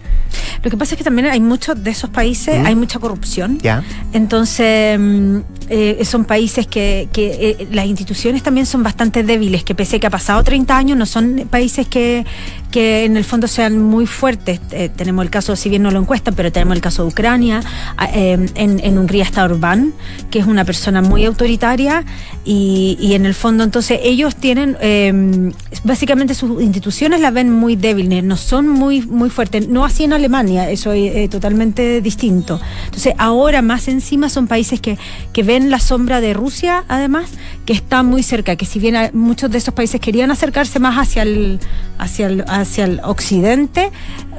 Lo 0.62 0.70
que 0.70 0.76
pasa 0.76 0.94
es 0.94 0.98
que 0.98 1.04
también 1.04 1.26
hay 1.28 1.40
muchos 1.40 1.82
de 1.82 1.90
esos 1.90 2.10
países, 2.10 2.60
¿Mm? 2.60 2.66
hay 2.66 2.76
mucha 2.76 3.00
corrupción. 3.00 3.58
¿Ya? 3.58 3.82
Entonces, 4.12 4.98
mm, 4.98 5.38
eh, 5.68 6.04
son 6.04 6.24
países 6.24 6.68
que, 6.68 7.08
que 7.12 7.56
eh, 7.60 7.68
las 7.72 7.86
instituciones 7.86 8.42
también 8.42 8.66
son 8.66 8.84
bastante 8.84 9.24
débiles, 9.24 9.64
que 9.64 9.74
pese 9.74 9.96
a 9.96 9.98
que 9.98 10.06
ha 10.06 10.10
pasado 10.10 10.44
30 10.44 10.76
años, 10.76 10.96
no 10.96 11.06
son 11.06 11.48
países 11.50 11.88
que, 11.88 12.24
que 12.70 13.04
en 13.04 13.16
el 13.16 13.24
fondo 13.24 13.48
sean 13.48 13.80
muy 13.80 14.06
fuertes. 14.06 14.60
Eh, 14.70 14.90
tenemos 14.94 15.24
el 15.24 15.30
caso, 15.30 15.56
si 15.56 15.68
bien 15.68 15.82
no 15.82 15.90
lo 15.90 15.98
encuestan, 15.98 16.34
pero 16.34 16.52
tenemos 16.52 16.76
el 16.76 16.80
caso 16.80 17.02
de 17.02 17.08
Ucrania. 17.08 17.62
Ah, 17.96 18.08
en, 18.12 18.50
en, 18.54 18.98
Hungría 18.98 19.24
está 19.24 19.44
Orbán, 19.44 19.92
que 20.30 20.38
es 20.38 20.46
una 20.46 20.64
persona 20.64 21.02
muy 21.02 21.24
autoritaria 21.24 22.04
y, 22.44 22.96
y 23.00 23.14
en 23.14 23.26
el 23.26 23.34
fondo 23.34 23.64
entonces 23.64 24.00
ellos 24.02 24.36
tienen, 24.36 25.54
básicamente 25.84 26.34
sus 26.34 26.62
instituciones 26.62 27.20
las 27.20 27.32
ven 27.32 27.50
muy 27.50 27.76
débiles, 27.76 28.22
no 28.24 28.36
son 28.36 28.68
muy, 28.68 29.02
muy 29.02 29.30
fuertes. 29.30 29.68
No 29.68 29.84
así 29.84 30.04
en 30.04 30.12
Alemania, 30.12 30.70
eso 30.70 30.92
es 30.92 31.30
totalmente 31.30 32.00
distinto. 32.00 32.60
Entonces 32.84 33.14
ahora 33.18 33.62
más 33.62 33.88
encima 33.88 34.28
son 34.28 34.46
países 34.46 34.80
que, 34.80 34.98
que 35.32 35.42
ven 35.42 35.70
la 35.70 35.78
sombra 35.78 36.20
de 36.20 36.34
Rusia, 36.34 36.84
además, 36.88 37.30
que 37.66 37.72
está 37.72 38.02
muy 38.02 38.22
cerca, 38.22 38.56
que 38.56 38.66
si 38.66 38.78
bien 38.78 38.96
muchos 39.12 39.50
de 39.50 39.58
esos 39.58 39.74
países 39.74 40.00
querían 40.00 40.30
acercarse 40.30 40.78
más 40.78 40.96
hacia 40.96 41.22
el, 41.22 41.60
hacia 41.98 42.26
el 42.26 42.44
hacia 42.60 42.84
el 42.84 43.00
occidente, 43.04 43.90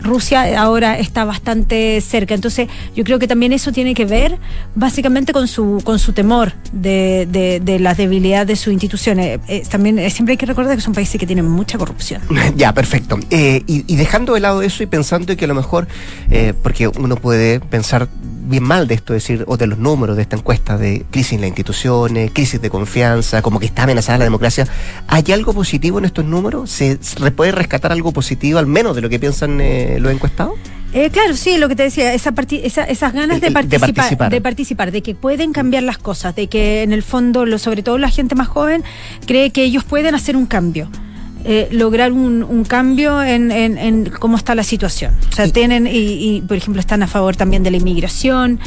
Rusia 0.02 0.62
ahora 0.62 0.98
está 0.98 1.26
bastante 1.26 2.02
cerca. 2.02 2.34
Entonces, 2.34 2.68
yo 2.96 3.04
creo 3.04 3.20
que 3.20 3.28
también 3.28 3.54
eso 3.54 3.72
tiene 3.72 3.94
que 3.94 4.06
ver 4.06 4.38
básicamente 4.76 5.34
con 5.34 5.48
su, 5.48 5.82
con 5.84 6.00
su 6.00 6.14
temor 6.14 6.54
de, 6.72 7.28
de, 7.30 7.60
de 7.60 7.80
la 7.80 7.94
debilidad 7.94 8.46
de 8.46 8.56
sus 8.56 8.74
instituciones. 8.74 9.40
Eh, 9.48 9.64
también 9.70 10.00
eh, 10.00 10.10
siempre 10.10 10.34
hay 10.34 10.38
que 10.38 10.46
recordar 10.46 10.76
que 10.76 10.82
son 10.82 10.94
países 10.94 11.20
que 11.20 11.28
tienen 11.28 11.48
mucha 11.48 11.78
corrupción. 11.78 12.22
Ya, 12.56 12.74
perfecto. 12.74 13.18
Eh, 13.30 13.64
y, 13.66 13.96
dejando 13.96 14.34
de 14.34 14.42
lado 14.42 14.62
eso 14.62 14.84
y 14.84 14.86
pensando 14.86 15.36
que 15.38 15.46
a 15.46 15.48
lo 15.48 15.56
mejor, 15.56 15.88
porque 16.62 16.88
uno 16.88 17.16
puede 17.16 17.60
pensar 17.60 18.10
bien 18.52 18.64
mal 18.64 18.88
de 18.88 18.96
esto, 18.96 19.14
decir, 19.14 19.44
o 19.48 19.58
de 19.58 19.66
los 19.66 19.80
números 19.80 20.16
de 20.16 20.24
esta 20.24 20.36
encuesta 20.36 20.78
de 20.78 21.06
crisis 21.10 21.34
en 21.34 21.42
las 21.42 21.48
instituciones, 21.48 22.32
crisis 22.32 22.62
de 22.62 22.70
confianza, 22.70 23.42
como 23.42 23.60
que 23.60 23.66
está 23.66 23.84
amenazada 23.84 24.20
la 24.20 24.26
democracia. 24.26 24.68
¿Hay 25.08 25.24
algo 25.32 25.54
positivo 25.54 25.98
en 26.00 26.06
estos 26.06 26.26
números? 26.26 26.70
¿Se, 26.70 27.00
puede 27.36 27.52
rescatar 27.52 27.92
algo 27.92 28.12
positivo, 28.12 28.60
al 28.60 28.68
menos 28.68 28.96
de 28.96 29.02
lo 29.02 29.10
que 29.10 29.20
piensan 29.20 29.60
eh, 29.62 29.91
los 30.00 30.12
encuestados? 30.12 30.54
Eh, 30.94 31.10
claro, 31.10 31.36
sí, 31.38 31.58
lo 31.58 31.70
que 31.70 31.76
te 31.76 31.84
decía, 31.84 32.14
esa, 32.14 32.34
esas 32.34 33.14
ganas 33.14 33.40
de, 33.40 33.50
participar, 33.52 34.30
de 34.30 34.42
participar, 34.42 34.92
de 34.92 35.02
que 35.02 35.16
pueden 35.16 35.54
cambiar 35.54 35.84
las 35.84 35.98
cosas, 35.98 36.36
de 36.36 36.48
que 36.48 36.84
en 36.84 36.92
el 36.92 37.02
fondo, 37.02 37.46
lo, 37.46 37.58
sobre 37.60 37.82
todo 37.82 37.98
la 37.98 38.10
gente 38.10 38.36
más 38.36 38.50
joven, 38.50 38.84
cree 39.26 39.52
que 39.52 39.64
ellos 39.64 39.86
pueden 39.86 40.16
hacer 40.16 40.36
un 40.36 40.46
cambio. 40.46 40.90
Eh, 41.44 41.70
lograr 41.72 42.12
un, 42.12 42.66
cambio 42.68 43.24
en, 43.24 44.12
cómo 44.20 44.38
está 44.38 44.54
la 44.54 44.64
situación. 44.64 45.16
O 45.32 45.36
sea, 45.36 45.48
tienen, 45.48 45.88
y, 45.90 46.42
por 46.48 46.56
ejemplo, 46.56 46.80
están 46.80 47.02
a 47.02 47.08
favor 47.08 47.36
también 47.36 47.64
de 47.64 47.72
la 47.72 47.78
inmigración, 47.78 48.60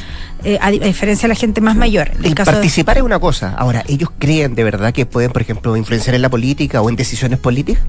eh, 0.45 0.59
a, 0.61 0.71
diferencia 0.71 1.27
de 1.27 1.35
la 1.35 1.39
gente 1.39 1.61
más 1.61 1.77
mayor. 1.77 2.11
El 2.23 2.35
participar 2.35 2.99
es 2.99 3.03
una 3.03 3.19
cosa. 3.19 3.55
Ahora, 3.57 3.85
¿ellos 3.89 4.11
creen 4.19 4.55
de 4.55 4.65
verdad 4.65 4.93
que 4.93 5.07
pueden, 5.07 5.31
por 5.33 5.43
ejemplo, 5.43 5.77
influenciar 5.77 6.15
en 6.15 6.23
la 6.23 6.29
política 6.29 6.83
o 6.83 6.89
en 6.89 6.97
decisiones 6.97 7.39
políticas? 7.39 7.83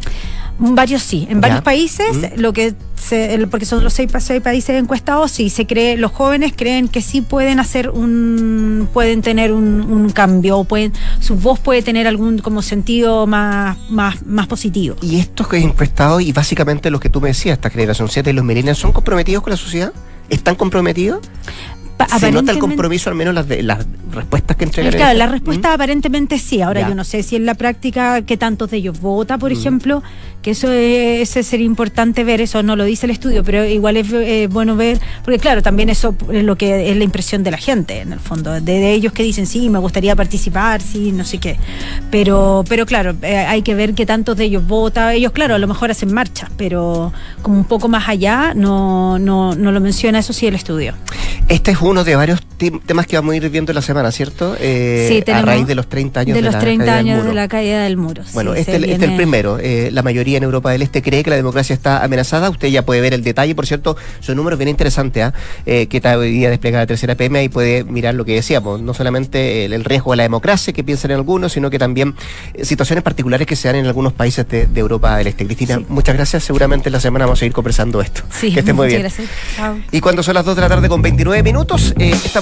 Varios 0.57 1.03
sí. 1.03 1.27
En 1.29 1.41
varios 1.41 1.61
países, 1.61 2.15
mm. 2.15 2.39
lo 2.39 2.53
que 2.53 2.73
se, 2.95 3.45
porque 3.51 3.65
son 3.65 3.83
los 3.83 3.93
seis, 3.93 4.09
países 4.09 4.69
encuestados, 4.69 5.31
sí, 5.31 5.49
se 5.49 5.67
cree, 5.67 5.97
los 5.97 6.13
jóvenes 6.13 6.53
creen 6.55 6.87
que 6.87 7.01
sí 7.01 7.21
pueden 7.21 7.59
hacer 7.59 7.89
un, 7.89 8.87
pueden 8.93 9.21
tener 9.21 9.51
un, 9.51 10.09
cambio, 10.11 10.63
pueden, 10.63 10.93
su 11.19 11.35
voz 11.35 11.59
puede 11.59 11.81
tener 11.81 12.07
algún 12.07 12.39
como 12.39 12.61
sentido 12.61 13.27
más, 13.27 13.77
más, 13.89 14.25
más 14.25 14.47
positivo. 14.47 14.95
Y 15.01 15.19
estos 15.19 15.47
que 15.49 15.57
encuestados, 15.57 16.21
y 16.21 16.31
básicamente 16.31 16.89
los 16.89 17.01
que 17.01 17.09
tú 17.09 17.19
me 17.19 17.29
decías, 17.29 17.57
esta 17.57 17.69
generación 17.69 18.07
7 18.07 18.29
y 18.29 18.33
los 18.33 18.45
millennials, 18.45 18.77
¿son 18.77 18.93
comprometidos 18.93 19.43
con 19.43 19.51
la 19.51 19.57
sociedad? 19.57 19.91
¿Están 20.29 20.55
comprometidos? 20.55 21.19
¿Se 22.19 22.31
nota 22.31 22.51
el 22.51 22.59
compromiso, 22.59 23.09
al 23.09 23.15
menos 23.15 23.33
las, 23.33 23.47
de, 23.47 23.63
las 23.63 23.85
respuestas 24.11 24.57
que 24.57 24.65
entregan? 24.65 24.93
Claro, 24.93 25.17
la 25.17 25.27
respuesta 25.27 25.69
¿Mm? 25.69 25.73
aparentemente 25.73 26.39
sí. 26.39 26.61
Ahora 26.61 26.87
yo 26.87 26.95
no 26.95 27.03
sé 27.03 27.23
si 27.23 27.35
en 27.35 27.45
la 27.45 27.55
práctica 27.55 28.21
que 28.21 28.37
tantos 28.37 28.71
de 28.71 28.77
ellos 28.77 28.99
vota, 28.99 29.37
por 29.37 29.51
mm. 29.51 29.57
ejemplo, 29.57 30.03
que 30.45 30.51
eso 30.51 30.71
es, 30.71 31.29
sería 31.29 31.65
importante 31.65 32.23
ver, 32.23 32.39
eso 32.39 32.61
no 32.61 32.75
lo 32.75 32.83
dice 32.83 33.07
el 33.07 33.11
estudio, 33.11 33.43
pero 33.43 33.65
igual 33.65 33.97
es 33.97 34.13
eh, 34.13 34.47
bueno 34.51 34.75
ver, 34.75 34.99
porque 35.23 35.39
claro, 35.39 35.63
también 35.63 35.89
eso 35.89 36.15
es 36.31 36.43
lo 36.43 36.55
que 36.55 36.91
es 36.91 36.97
la 36.97 37.03
impresión 37.03 37.43
de 37.43 37.49
la 37.49 37.57
gente, 37.57 38.01
en 38.01 38.13
el 38.13 38.19
fondo, 38.19 38.51
de, 38.61 38.91
ellos 38.93 39.11
que 39.11 39.23
dicen, 39.23 39.47
sí, 39.47 39.69
me 39.69 39.79
gustaría 39.79 40.15
participar, 40.15 40.83
sí, 40.83 41.11
no 41.11 41.25
sé 41.25 41.39
qué. 41.39 41.57
Pero, 42.11 42.63
pero 42.69 42.85
claro, 42.85 43.15
eh, 43.23 43.37
hay 43.37 43.63
que 43.63 43.73
ver 43.73 43.95
que 43.95 44.05
tantos 44.05 44.37
de 44.37 44.45
ellos 44.45 44.67
vota, 44.67 45.15
ellos 45.15 45.31
claro, 45.31 45.55
a 45.55 45.57
lo 45.57 45.65
mejor 45.65 45.89
hacen 45.89 46.13
marcha, 46.13 46.51
pero 46.57 47.11
como 47.41 47.57
un 47.57 47.65
poco 47.65 47.87
más 47.87 48.07
allá, 48.07 48.53
no, 48.53 49.17
no, 49.17 49.55
no 49.55 49.71
lo 49.71 49.79
menciona, 49.79 50.19
eso 50.19 50.31
sí 50.31 50.45
el 50.45 50.53
estudio. 50.53 50.93
Este 51.47 51.71
es 51.71 51.81
uno 51.85 52.03
de 52.03 52.15
varios 52.15 52.41
temas 52.55 53.07
que 53.07 53.15
vamos 53.15 53.33
a 53.33 53.37
ir 53.37 53.49
viendo 53.49 53.71
en 53.71 53.75
la 53.75 53.81
semana, 53.81 54.11
¿cierto? 54.11 54.55
Eh, 54.59 55.07
sí, 55.09 55.21
tenemos 55.21 55.47
a 55.49 55.51
raíz 55.51 55.67
de 55.67 55.75
los 55.75 55.87
30 55.87 56.19
años 56.21 56.35
de, 56.35 56.41
los 56.41 56.57
30 56.57 56.95
años 56.95 57.25
de 57.25 57.33
la 57.33 57.47
caída 57.47 57.83
del 57.83 57.97
muro. 57.97 58.23
Bueno, 58.33 58.53
este, 58.53 58.75
este, 58.75 58.93
es 58.93 59.01
el 59.01 59.15
primero. 59.15 59.59
Eh, 59.59 59.89
la 59.91 60.03
mayoría 60.03 60.37
en 60.37 60.43
Europa 60.43 60.71
del 60.71 60.81
Este 60.81 61.01
cree 61.01 61.23
que 61.23 61.29
la 61.29 61.35
democracia 61.35 61.73
está 61.73 62.03
amenazada. 62.03 62.49
Usted 62.49 62.69
ya 62.69 62.85
puede 62.85 63.01
ver 63.01 63.13
el 63.13 63.23
detalle, 63.23 63.55
por 63.55 63.65
cierto, 63.65 63.97
son 64.19 64.37
números 64.37 64.57
bien 64.57 64.69
interesantes, 64.69 65.23
¿ah? 65.23 65.33
eh, 65.65 65.87
que 65.87 65.97
está 65.97 66.17
hoy 66.17 66.31
día 66.31 66.49
desplegada 66.49 66.83
la 66.83 66.87
tercera 66.87 67.15
PM 67.15 67.43
y 67.43 67.49
puede 67.49 67.83
mirar 67.83 68.15
lo 68.15 68.25
que 68.25 68.33
decíamos, 68.33 68.81
no 68.81 68.93
solamente 68.93 69.65
el, 69.65 69.83
riesgo 69.83 70.11
de 70.11 70.17
la 70.17 70.23
democracia 70.23 70.73
que 70.73 70.83
piensan 70.83 71.11
en 71.11 71.17
algunos, 71.17 71.53
sino 71.53 71.69
que 71.69 71.79
también 71.79 72.15
eh, 72.53 72.65
situaciones 72.65 73.03
particulares 73.03 73.47
que 73.47 73.55
se 73.55 73.67
dan 73.67 73.77
en 73.77 73.85
algunos 73.85 74.13
países 74.13 74.47
de, 74.47 74.67
Europa 74.75 75.17
del 75.17 75.27
Este. 75.27 75.45
Cristina, 75.45 75.81
muchas 75.89 76.15
gracias. 76.15 76.43
Seguramente 76.43 76.89
en 76.89 76.93
la 76.93 76.99
semana 76.99 77.25
vamos 77.25 77.41
a 77.41 77.45
ir 77.45 77.53
conversando 77.53 78.01
esto. 78.01 78.21
Sí, 78.29 78.53
que 78.53 78.59
estén 78.59 78.75
muy 78.75 78.87
bien. 78.87 79.01
Gracias. 79.01 79.27
Y 79.91 80.01
cuando 80.01 80.23
son 80.23 80.33
las 80.33 80.45
2 80.45 80.55
de 80.55 80.61
la 80.61 80.69
tarde 80.69 80.89
con 80.89 81.01
29 81.01 81.43
minutos, 81.43 81.93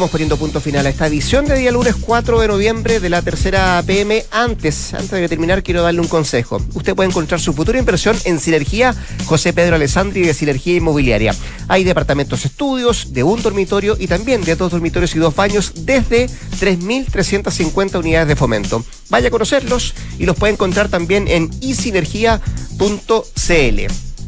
poniendo 0.09 0.37
punto 0.37 0.59
final 0.59 0.85
a 0.85 0.89
esta 0.89 1.07
edición 1.07 1.45
de 1.45 1.57
día 1.57 1.71
lunes 1.71 1.95
4 1.95 2.39
de 2.39 2.47
noviembre 2.47 2.99
de 2.99 3.09
la 3.09 3.21
tercera 3.21 3.81
PM. 3.85 4.25
Antes, 4.31 4.93
antes 4.93 5.11
de 5.11 5.29
terminar, 5.29 5.63
quiero 5.63 5.81
darle 5.81 6.01
un 6.01 6.07
consejo. 6.07 6.61
Usted 6.73 6.95
puede 6.95 7.09
encontrar 7.09 7.39
su 7.39 7.53
futura 7.53 7.79
inversión 7.79 8.17
en 8.25 8.39
Sinergia 8.39 8.95
José 9.25 9.53
Pedro 9.53 9.75
Alessandri 9.75 10.21
de 10.21 10.33
Sinergia 10.33 10.75
Inmobiliaria. 10.75 11.35
Hay 11.67 11.83
departamentos 11.83 12.45
estudios 12.45 13.13
de 13.13 13.23
un 13.23 13.41
dormitorio 13.41 13.95
y 13.99 14.07
también 14.07 14.43
de 14.43 14.55
dos 14.55 14.71
dormitorios 14.71 15.15
y 15.15 15.19
dos 15.19 15.35
baños 15.35 15.85
desde 15.85 16.27
3.350 16.27 17.99
unidades 17.99 18.27
de 18.27 18.35
fomento. 18.35 18.83
Vaya 19.09 19.27
a 19.27 19.31
conocerlos 19.31 19.93
y 20.19 20.25
los 20.25 20.35
puede 20.35 20.53
encontrar 20.53 20.89
también 20.89 21.27
en 21.27 21.49
isinergia.cl. 21.61 22.43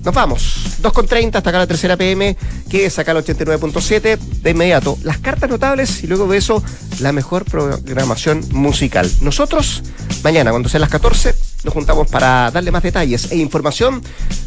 Nos 0.06 0.14
vamos. 0.14 0.78
2.30 0.84 1.36
hasta 1.36 1.50
acá 1.50 1.58
la 1.58 1.68
tercera 1.68 1.98
PM, 1.98 2.38
que 2.70 2.86
es 2.86 3.00
acá 3.00 3.12
el 3.12 3.18
89.7. 3.18 4.18
De 4.18 4.52
inmediato, 4.52 4.98
las 5.04 5.18
cartas 5.18 5.50
notables 5.50 6.04
y 6.04 6.08
luego 6.08 6.28
de 6.28 6.38
eso, 6.38 6.64
la 7.00 7.12
mejor 7.12 7.44
programación 7.46 8.46
musical. 8.52 9.12
Nosotros, 9.22 9.82
mañana, 10.24 10.52
cuando 10.52 10.70
sean 10.70 10.82
las 10.82 10.92
14, 10.92 11.34
nos 11.64 11.74
juntamos 11.74 12.08
para 12.08 12.52
darle 12.52 12.70
más 12.70 12.84
detalles 12.84 13.32
e 13.32 13.38
información 13.38 14.02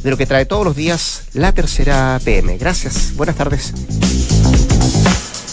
de 0.05 0.11
lo 0.11 0.17
que 0.17 0.27
trae 0.27 0.47
todos 0.47 0.65
los 0.65 0.77
días 0.77 1.25
la 1.35 1.53
tercera 1.53 2.21
PM. 2.25 2.57
Gracias. 2.57 3.15
Buenas 3.17 3.35
tardes. 3.35 3.75